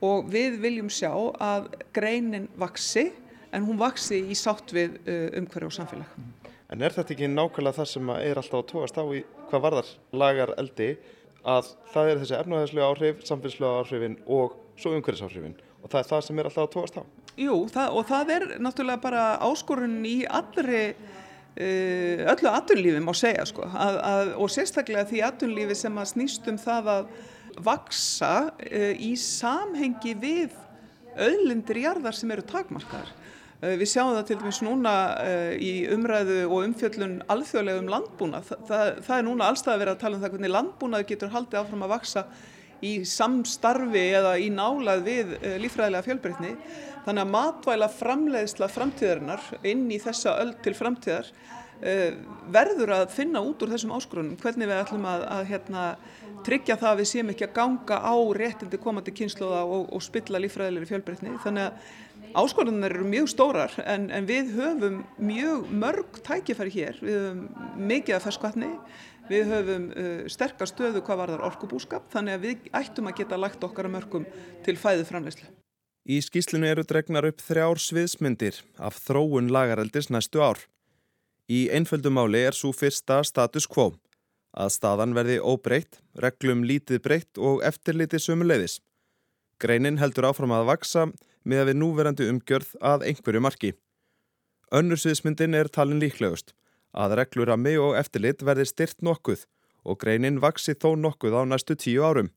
og 0.03 0.31
við 0.31 0.59
viljum 0.63 0.91
sjá 0.91 1.13
að 1.39 1.71
greinin 1.95 2.49
vaksi 2.59 3.11
en 3.53 3.67
hún 3.67 3.79
vaksi 3.79 4.23
í 4.33 4.37
sátt 4.39 4.73
við 4.75 4.97
uh, 5.05 5.29
umhverju 5.39 5.71
og 5.71 5.77
samfélag. 5.77 6.15
En 6.73 6.83
er 6.83 6.95
þetta 6.95 7.15
ekki 7.15 7.29
nákvæmlega 7.29 7.79
það 7.83 7.91
sem 7.91 8.13
er 8.17 8.41
alltaf 8.41 8.63
að 8.63 8.69
tóast 8.71 8.99
á 8.99 9.05
í 9.13 9.21
hvað 9.51 9.65
varðar 9.67 9.91
lagar 10.17 10.55
eldi 10.57 10.95
að 11.43 11.69
það 11.93 12.09
er 12.09 12.23
þessi 12.23 12.39
efnæðislega 12.39 12.89
áhrif, 12.89 13.25
samfélagslega 13.29 13.83
áhrifin 13.83 14.17
og 14.27 14.57
svo 14.81 14.95
umhverjusáhrifin 14.97 15.59
og 15.83 15.91
það 15.91 15.99
er 16.01 16.09
það 16.13 16.25
sem 16.27 16.39
er 16.39 16.49
alltaf 16.49 16.65
að 16.65 16.73
tóast 16.77 16.97
á? 16.97 17.03
Jú, 17.43 17.57
það, 17.73 17.99
og 17.99 18.09
það 18.09 18.33
er 18.37 18.47
náttúrulega 18.63 19.03
bara 19.03 19.25
áskorun 19.45 20.01
í 20.09 20.19
allri 20.29 20.83
öllu 21.53 22.49
atunlífi 22.49 23.01
má 23.05 23.13
segja 23.13 23.45
sko 23.45 23.67
að, 23.69 23.97
að, 24.09 24.29
og 24.41 24.51
sérstaklega 24.53 25.05
því 25.11 25.19
atunlífi 25.27 25.75
sem 25.77 25.99
að 26.01 26.13
snýst 26.15 26.47
um 26.49 26.59
það 26.61 26.93
að 26.95 27.11
vaksa 27.61 28.31
uh, 28.49 28.93
í 28.97 29.13
samhengi 29.21 30.15
við 30.17 30.55
auðlindir 31.13 31.83
jarðar 31.83 32.17
sem 32.17 32.31
eru 32.33 32.45
takmarkaðar. 32.49 33.11
Uh, 33.61 33.75
við 33.77 33.91
sjáum 33.93 34.15
það 34.17 34.25
til 34.31 34.39
dæmis 34.41 34.63
núna 34.65 34.95
í 35.61 35.73
umræðu 35.93 36.39
og 36.47 36.71
umfjöllun 36.71 37.19
alþjóðlega 37.33 37.83
um 37.85 37.93
landbúnað. 37.93 38.49
Þa, 38.49 38.59
það, 38.71 38.89
það 39.11 39.19
er 39.19 39.29
núna 39.29 39.51
allstað 39.53 39.75
að 39.75 39.85
vera 39.85 39.95
að 39.97 40.03
tala 40.07 40.17
um 40.17 40.25
það 40.25 40.35
hvernig 40.37 40.55
landbúnað 40.57 41.07
getur 41.13 41.35
haldið 41.37 41.61
áfram 41.61 41.85
að 41.85 41.95
vaksa 41.99 42.25
í 42.83 42.95
samstarfi 43.07 44.07
eða 44.17 44.33
í 44.43 44.49
nálað 44.51 45.05
við 45.07 45.37
lífræðilega 45.63 46.09
fjölbreytni. 46.09 46.57
Þannig 47.03 47.25
að 47.25 47.33
matvæla 47.35 47.89
framleiðsla 47.91 48.69
framtíðarinnar 48.71 49.49
inn 49.67 49.89
í 49.91 49.99
þessa 50.03 50.37
öll 50.43 50.53
til 50.63 50.75
framtíðar 50.79 51.31
uh, 51.83 52.13
verður 52.55 52.95
að 52.99 53.09
finna 53.17 53.43
út 53.43 53.63
úr 53.65 53.73
þessum 53.75 53.95
áskorunum 53.97 54.39
hvernig 54.43 54.71
við 54.71 54.83
ætlum 54.85 55.09
að, 55.11 55.25
að 55.35 55.43
hérna, 55.51 55.87
tryggja 56.47 56.79
það 56.79 56.93
að 56.93 57.01
við 57.03 57.11
séum 57.11 57.33
ekki 57.35 57.49
að 57.49 57.57
ganga 57.59 57.99
á 58.07 58.15
réttindi 58.39 58.81
komandi 58.83 59.15
kynnslóða 59.19 59.63
og, 59.67 59.89
og 59.91 60.05
spilla 60.05 60.41
lífræðilegri 60.43 60.91
fjölbreytni. 60.91 61.37
Þannig 61.43 61.69
að 61.69 62.37
áskorunar 62.43 62.95
eru 62.95 63.07
mjög 63.09 63.31
stórar 63.33 63.75
en, 63.83 64.07
en 64.15 64.29
við 64.29 64.53
höfum 64.57 65.01
mjög 65.23 65.73
mörg 65.83 66.21
tækifæri 66.27 66.75
hér, 66.77 67.01
við 67.03 67.19
höfum 67.19 67.81
mikið 67.91 68.19
af 68.19 68.29
ferskvatni, 68.29 68.71
við 69.31 69.51
höfum 69.51 69.91
uh, 69.91 70.23
sterkar 70.31 70.71
stöðu 70.71 71.03
hvað 71.03 71.25
var 71.25 71.35
þar 71.35 71.49
orkubúskap 71.51 72.07
þannig 72.15 72.39
að 72.39 72.47
við 72.47 72.71
ættum 72.83 73.11
að 73.11 73.19
geta 73.23 73.41
lagt 73.41 73.67
okkar 73.67 73.91
að 73.91 73.99
mörgum 73.99 74.31
til 74.67 74.79
fæðu 74.79 75.09
framleyslu. 75.11 75.51
Í 76.03 76.17
skýslinu 76.19 76.67
eru 76.67 76.83
dregnar 76.83 77.29
upp 77.29 77.43
þrjár 77.47 77.79
sviðsmyndir 77.79 78.57
af 78.83 78.97
þróun 79.05 79.53
lagareldis 79.55 80.09
næstu 80.11 80.41
ár. 80.43 80.59
Í 81.47 81.69
einföldumáli 81.71 82.41
er 82.43 82.57
svo 82.59 82.73
fyrsta 82.75 83.21
status 83.23 83.69
quo, 83.71 83.93
að 84.51 84.73
staðan 84.75 85.15
verði 85.15 85.39
óbreytt, 85.39 86.01
reglum 86.19 86.65
lítið 86.67 87.05
breytt 87.05 87.39
og 87.39 87.63
eftirlitið 87.63 88.25
sömuleiðis. 88.25 88.81
Greinin 89.63 90.01
heldur 90.03 90.27
áfram 90.27 90.55
að 90.57 90.67
vaksa 90.73 91.07
með 91.47 91.63
að 91.63 91.71
við 91.71 91.79
núverandi 91.79 92.29
umgjörð 92.33 92.75
að 92.83 93.07
einhverju 93.07 93.45
marki. 93.47 93.73
Önnur 94.75 94.99
sviðsmyndin 94.99 95.55
er 95.55 95.71
talin 95.71 96.03
líklegust, 96.03 96.51
að 96.91 97.15
reglur 97.21 97.55
að 97.55 97.63
mig 97.63 97.79
og 97.79 97.95
eftirlit 97.95 98.43
verði 98.43 98.67
styrt 98.67 99.07
nokkuð 99.07 99.47
og 99.87 100.03
greinin 100.03 100.43
vaksi 100.43 100.75
þó 100.75 100.97
nokkuð 100.99 101.39
á 101.39 101.43
næstu 101.47 101.79
tíu 101.79 102.03
árum. 102.03 102.35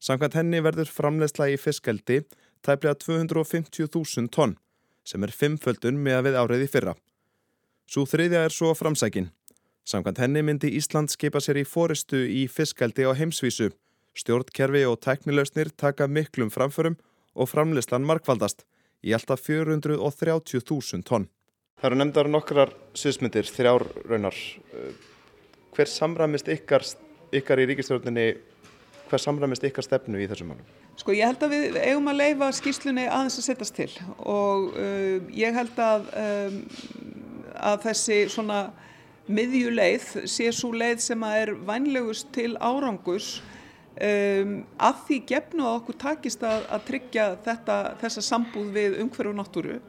Samkvæmt 0.00 0.36
henni 0.36 0.60
verður 0.64 0.88
framlegsla 0.92 1.48
í 1.52 1.60
fiskeldi 1.60 2.22
tæplega 2.64 2.96
250.000 3.02 4.30
tonn 4.32 4.56
sem 5.06 5.22
er 5.22 5.32
fimmföldun 5.32 5.98
með 6.02 6.18
að 6.18 6.26
við 6.26 6.38
áriði 6.40 6.68
fyrra. 6.70 6.94
Svo 7.86 8.02
þriðja 8.10 8.46
er 8.46 8.54
svo 8.54 8.72
framsækin. 8.74 9.30
Samkvæmt 9.86 10.18
henni 10.18 10.42
myndi 10.42 10.72
Ísland 10.74 11.12
skipa 11.12 11.38
sér 11.38 11.60
í 11.60 11.66
fóristu 11.66 12.24
í 12.26 12.46
fiskaldi 12.50 13.06
á 13.06 13.14
heimsvísu. 13.14 13.70
Stjórnkerfi 14.18 14.82
og 14.88 14.98
tæknilausnir 15.04 15.70
taka 15.78 16.08
miklum 16.10 16.50
framförum 16.50 16.96
og 17.36 17.50
framleyslan 17.52 18.06
markvaldast 18.08 18.64
í 19.06 19.14
alltaf 19.14 19.44
430.000 19.46 21.06
tonn. 21.06 21.28
Það 21.76 21.90
eru 21.90 21.98
nefndar 22.00 22.30
nokkrar 22.32 22.72
sysmyndir, 22.96 23.46
þrjár 23.46 23.84
raunar. 24.08 24.36
Hver 25.76 25.92
samramist 25.92 26.48
ykkar, 26.48 26.82
ykkar 27.36 27.60
í 27.60 27.68
ríkistjórninni, 27.70 28.26
hver 29.10 29.22
samramist 29.22 29.66
ykkar 29.68 29.84
stefnu 29.84 30.18
í 30.18 30.26
þessum 30.30 30.54
mannum? 30.54 30.85
Sko 30.96 31.12
ég 31.12 31.28
held 31.28 31.42
að 31.44 31.52
við 31.52 31.76
eigum 31.82 32.08
að 32.08 32.20
leifa 32.22 32.48
skýrslunni 32.56 33.04
aðeins 33.04 33.36
að 33.40 33.46
setjast 33.50 33.76
til 33.76 33.90
og 34.24 34.70
uh, 34.80 35.18
ég 35.36 35.56
held 35.56 35.80
að, 35.82 36.06
um, 36.22 36.56
að 37.60 37.82
þessi 37.90 38.20
svona 38.32 38.60
miðjuleið 39.26 40.06
sé 40.30 40.48
svo 40.54 40.70
leið 40.72 41.02
sem 41.04 41.26
að 41.26 41.42
er 41.42 41.52
vænlegust 41.68 42.30
til 42.32 42.54
árangurs 42.56 43.36
um, 44.00 44.58
að 44.78 45.02
því 45.08 45.20
gefnu 45.32 45.66
að 45.66 45.78
okkur 45.80 45.98
takist 46.00 46.46
að, 46.46 46.64
að 46.72 46.86
tryggja 46.90 47.26
þetta, 47.44 47.78
þessa 48.02 48.24
sambúð 48.30 48.70
við 48.76 49.00
umhverju 49.04 49.34
náttúru. 49.36 49.80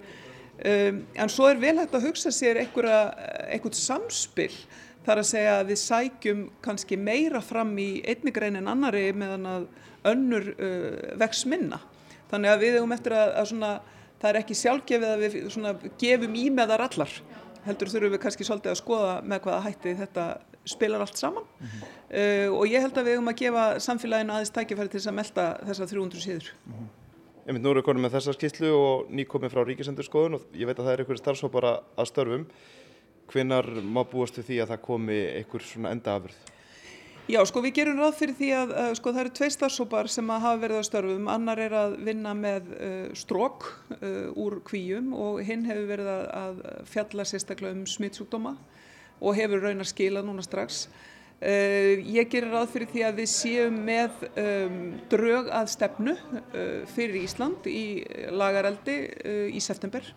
Um, 0.58 1.04
en 1.14 1.30
svo 1.32 1.48
er 1.52 1.62
vel 1.62 1.76
hægt 1.78 1.96
að 1.96 2.10
hugsa 2.10 2.34
sér 2.34 2.64
einhvert 2.64 3.78
samspill 3.78 4.54
þar 5.08 5.22
að 5.22 5.30
segja 5.30 5.54
að 5.58 5.70
við 5.72 5.80
sækjum 5.82 6.42
kannski 6.66 6.98
meira 7.00 7.42
fram 7.44 7.72
í 7.80 7.90
einni 8.08 8.34
grein 8.36 8.60
en 8.60 8.68
annari 8.72 9.06
meðan 9.16 9.48
að 9.52 9.68
önnur 10.12 10.50
uh, 10.54 11.16
vex 11.22 11.46
minna. 11.50 11.80
Þannig 12.32 12.52
að 12.52 12.66
við 12.66 12.78
hefum 12.78 12.96
eftir 12.96 13.16
að, 13.16 13.32
að 13.40 13.50
svona, 13.54 13.72
það 14.20 14.30
er 14.30 14.40
ekki 14.42 14.60
sjálfgefið 14.62 15.14
að 15.14 15.24
við 15.24 15.40
svona, 15.56 15.74
gefum 16.02 16.36
í 16.36 16.46
með 16.52 16.74
þar 16.74 16.86
allar. 16.90 17.16
Heldur 17.68 17.92
þurfum 17.92 18.14
við 18.16 18.24
kannski 18.24 18.48
svolítið 18.48 18.74
að 18.74 18.80
skoða 18.82 19.16
með 19.28 19.42
hvaða 19.48 19.64
hætti 19.66 19.96
þetta 20.02 20.28
spilar 20.68 21.04
allt 21.04 21.20
saman. 21.20 21.48
Mm 21.48 21.68
-hmm. 21.68 21.98
uh, 22.20 22.60
og 22.60 22.68
ég 22.68 22.84
held 22.84 22.98
að 22.98 23.08
við 23.08 23.18
hefum 23.18 23.32
að 23.32 23.42
gefa 23.42 23.66
samfélaginu 23.88 24.36
aðeins 24.36 24.56
tækifæri 24.56 24.92
til 24.92 25.00
þess 25.00 25.12
að 25.12 25.20
melda 25.20 25.50
þessar 25.70 25.92
300 25.96 26.24
síður. 26.28 26.54
Mm 26.66 26.74
-hmm. 26.74 26.96
Einmitt 27.48 27.64
nú 27.64 27.72
eru 27.72 27.82
konum 27.82 28.04
með 28.04 28.18
þessa 28.18 28.34
skýrslu 28.36 28.70
og 28.76 29.12
nýkomið 29.16 29.54
frá 29.54 29.62
Ríkisendurskoðun 29.64 30.34
og 30.36 30.42
ég 30.52 30.68
veit 30.68 30.80
að 30.80 30.84
það 30.84 30.94
er 30.94 31.00
einhverju 31.00 31.22
starfsópar 31.22 31.68
að 31.96 32.08
störfum. 32.10 32.44
Hvenar 33.28 33.68
má 33.84 34.04
búast 34.08 34.38
við 34.40 34.52
því 34.52 34.62
að 34.64 34.70
það 34.74 34.86
komi 34.86 35.18
einhver 35.40 35.66
svona 35.68 35.92
endaafurð? 35.96 36.38
Já, 37.28 37.42
sko 37.44 37.60
við 37.60 37.74
gerum 37.76 37.98
ráð 38.00 38.14
fyrir 38.22 38.36
því 38.38 38.50
að 38.56 38.70
uh, 38.72 38.90
sko 38.96 39.12
það 39.12 39.22
eru 39.26 39.32
tvei 39.36 39.50
starfsópar 39.52 40.08
sem 40.08 40.30
að 40.32 40.46
hafa 40.46 40.60
verið 40.62 40.78
á 40.80 40.84
störfum. 40.88 41.26
Annar 41.28 41.60
er 41.60 41.74
að 41.76 41.96
vinna 42.08 42.32
með 42.32 42.70
uh, 42.72 43.10
strók 43.20 43.66
uh, 43.98 44.30
úr 44.32 44.62
kvíum 44.64 45.10
og 45.12 45.42
hinn 45.44 45.66
hefur 45.68 45.90
verið 45.90 46.08
að, 46.14 46.24
að 46.40 46.62
fjalla 46.88 47.26
sérstaklega 47.28 47.76
um 47.76 47.82
smittsjúkdóma 47.84 48.54
og 49.20 49.36
hefur 49.36 49.66
raunar 49.66 49.90
skilað 49.90 50.28
núna 50.30 50.46
strax. 50.46 50.86
Ég 51.38 52.32
gerir 52.32 52.50
ráð 52.50 52.72
fyrir 52.72 52.90
því 52.90 53.02
að 53.06 53.20
við 53.20 53.28
séum 53.30 53.76
með 53.86 54.24
um, 54.42 54.78
drög 55.12 55.52
að 55.54 55.68
stefnu 55.70 56.16
fyrir 56.96 57.20
Ísland 57.20 57.68
í 57.70 57.84
lagareldi 58.34 58.96
í 59.54 59.62
september 59.62 60.08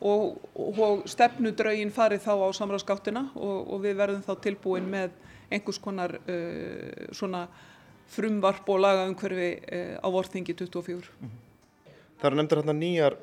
og, 0.00 0.38
og 0.54 1.02
stefnudraugin 1.08 1.92
farið 1.92 2.24
þá 2.24 2.32
á 2.40 2.48
samráðsgáttina 2.56 3.24
og, 3.36 3.58
og 3.74 3.82
við 3.84 3.98
verðum 4.00 4.24
þá 4.24 4.32
tilbúin 4.46 4.88
með 4.90 5.12
einhvers 5.52 5.80
konar 5.82 6.16
uh, 6.16 7.10
svona 7.16 7.44
frumvarp 8.10 8.68
og 8.70 8.82
lagaumhverfi 8.84 9.50
uh, 9.60 9.96
á 10.00 10.08
vorþingi 10.08 10.56
24. 10.56 10.96
Mm 10.96 11.28
-hmm. 11.28 11.92
Það 12.20 12.26
eru 12.30 12.36
nefndir 12.36 12.58
hérna 12.58 12.76
nýjar 12.78 13.16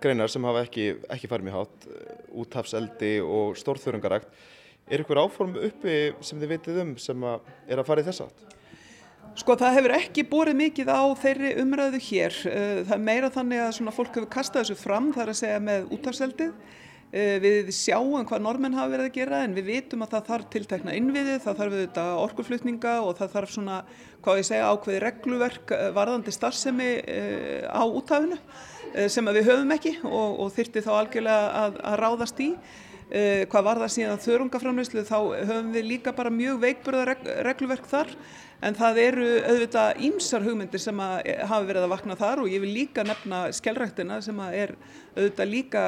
greinar 0.00 0.28
sem 0.28 0.44
hafa 0.44 0.62
ekki, 0.62 0.96
ekki 1.08 1.28
farið 1.28 1.44
mjög 1.44 1.58
hátt, 1.60 1.86
uh, 1.86 2.40
úthafseldi 2.42 3.20
og 3.20 3.56
stórþörungarækt. 3.56 4.28
Er 4.90 5.00
ykkur 5.00 5.18
áform 5.18 5.56
uppi 5.56 6.14
sem 6.20 6.40
þið 6.40 6.48
vitið 6.48 6.80
um 6.80 6.96
sem 6.96 7.22
að 7.22 7.40
er 7.68 7.78
að 7.78 7.86
fara 7.86 8.00
í 8.00 8.04
þess 8.04 8.20
aft? 8.20 8.56
Sko 9.36 9.56
það 9.60 9.76
hefur 9.76 9.94
ekki 9.98 10.24
borið 10.30 10.58
mikið 10.62 10.88
á 10.88 11.04
þeirri 11.20 11.52
umræðu 11.60 12.00
hér. 12.08 12.40
Uh, 12.48 12.80
það 12.88 12.96
er 12.96 13.06
meira 13.10 13.32
þannig 13.34 13.62
að 13.66 13.76
svona 13.78 13.94
fólk 13.94 14.16
hefur 14.16 14.32
kastað 14.32 14.64
þessu 14.64 14.80
fram 14.80 15.12
þar 15.16 15.32
að 15.32 15.40
segja 15.42 15.62
með 15.62 15.88
úthafseldið 15.96 16.52
Eh, 17.14 17.36
við 17.38 17.68
sjáum 17.70 18.24
hvað 18.26 18.42
normenn 18.42 18.74
hafa 18.74 18.90
verið 18.90 19.06
að 19.08 19.14
gera 19.14 19.38
en 19.46 19.52
við 19.54 19.68
vitum 19.70 20.02
að 20.02 20.16
það 20.16 20.24
þarf 20.26 20.46
tiltekna 20.50 20.94
innviði, 20.98 21.36
það 21.38 21.60
þarf 21.60 21.76
auðvitað 21.76 22.22
orkuflutninga 22.24 22.94
og 23.06 23.12
það 23.20 23.30
þarf 23.36 23.52
svona, 23.54 23.76
hvað 24.24 24.40
ég 24.40 24.48
segja, 24.48 24.72
ákveði 24.72 25.02
regluverk 25.04 25.74
eh, 25.76 25.84
varðandi 25.94 26.34
starfsemi 26.34 26.88
eh, 26.98 27.62
á 27.70 27.82
útafinu 27.86 28.40
sem 29.12 29.28
við 29.28 29.48
höfum 29.50 29.72
ekki 29.74 29.92
og, 30.08 30.36
og 30.40 30.50
þyrti 30.56 30.82
þá 30.82 30.90
algjörlega 30.96 31.48
að, 31.60 31.78
að 31.84 31.96
ráðast 32.00 32.38
í. 32.40 32.46
Hvað 33.50 33.66
var 33.66 33.80
það 33.82 33.90
síðan 33.92 34.22
þörungaframleyslu 34.22 35.02
þá 35.06 35.18
höfum 35.50 35.68
við 35.74 35.84
líka 35.90 36.14
bara 36.16 36.32
mjög 36.32 36.62
veikburða 36.62 37.16
regluverk 37.44 37.84
þar 37.90 38.08
En 38.64 38.76
það 38.76 39.00
eru 39.02 39.26
auðvitað 39.44 39.98
ímsar 40.06 40.44
hugmyndir 40.46 40.80
sem 40.80 41.00
hafa 41.00 41.64
verið 41.68 41.84
að 41.84 41.92
vakna 41.92 42.16
þar 42.16 42.40
og 42.44 42.48
ég 42.48 42.62
vil 42.62 42.72
líka 42.72 43.04
nefna 43.04 43.42
skellræktina 43.52 44.20
sem 44.24 44.38
er 44.46 44.72
auðvitað 45.16 45.50
líka 45.52 45.82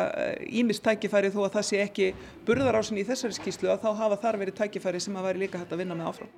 ímist 0.45 0.85
eh, 0.85 0.91
tækifæri 0.91 1.33
þó 1.33 1.41
að 1.47 1.55
það 1.57 1.69
sé 1.71 1.81
ekki 1.87 2.11
burðarásin 2.49 3.01
í 3.01 3.07
þessari 3.09 3.39
skýslu 3.39 3.73
að 3.73 3.87
þá 3.87 3.91
hafa 4.03 4.21
þar 4.25 4.41
verið 4.45 4.59
tækifæri 4.61 5.01
sem 5.01 5.17
að 5.17 5.31
væri 5.31 5.45
líka 5.47 5.63
hægt 5.63 5.73
að 5.73 5.83
vinna 5.85 5.97
með 5.97 6.13
áfram. 6.13 6.35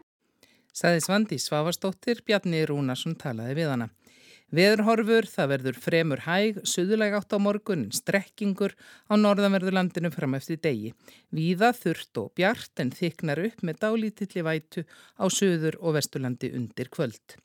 Saði 0.71 1.03
Svandi 1.03 1.41
Svavastóttir, 1.43 2.23
Bjarni 2.27 2.63
Rúnarsson 2.69 3.19
talaði 3.19 3.57
við 3.59 3.73
hana. 3.73 3.91
Veðurhorfur, 4.51 5.29
það 5.31 5.51
verður 5.53 5.77
fremur 5.79 6.23
hæg, 6.25 6.57
suðuleg 6.67 7.15
átt 7.15 7.35
á 7.35 7.39
morgun, 7.39 7.85
strekkingur 7.95 8.75
á 9.07 9.15
norðanverðurlandinu 9.15 10.11
fram 10.11 10.35
eftir 10.39 10.59
degi. 10.59 10.91
Víða 11.31 11.71
þurft 11.77 12.19
og 12.19 12.33
bjart 12.35 12.83
en 12.83 12.91
þyknar 12.91 13.45
upp 13.47 13.63
með 13.63 13.79
dálítilli 13.85 14.43
vætu 14.47 14.85
á 15.23 15.25
suður 15.31 15.79
og 15.79 16.01
vesturlandi 16.01 16.51
undir 16.59 16.91
kvöld. 16.91 17.39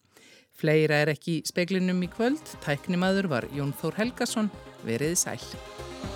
Fleira 0.55 1.03
er 1.03 1.13
ekki 1.13 1.41
speklinum 1.45 2.01
í 2.01 2.09
kvöld, 2.09 2.55
tæknimaður 2.65 3.29
var 3.35 3.49
Jón 3.53 3.75
Þór 3.77 3.99
Helgason, 4.01 4.49
veriði 4.87 5.19
sæl. 5.19 6.14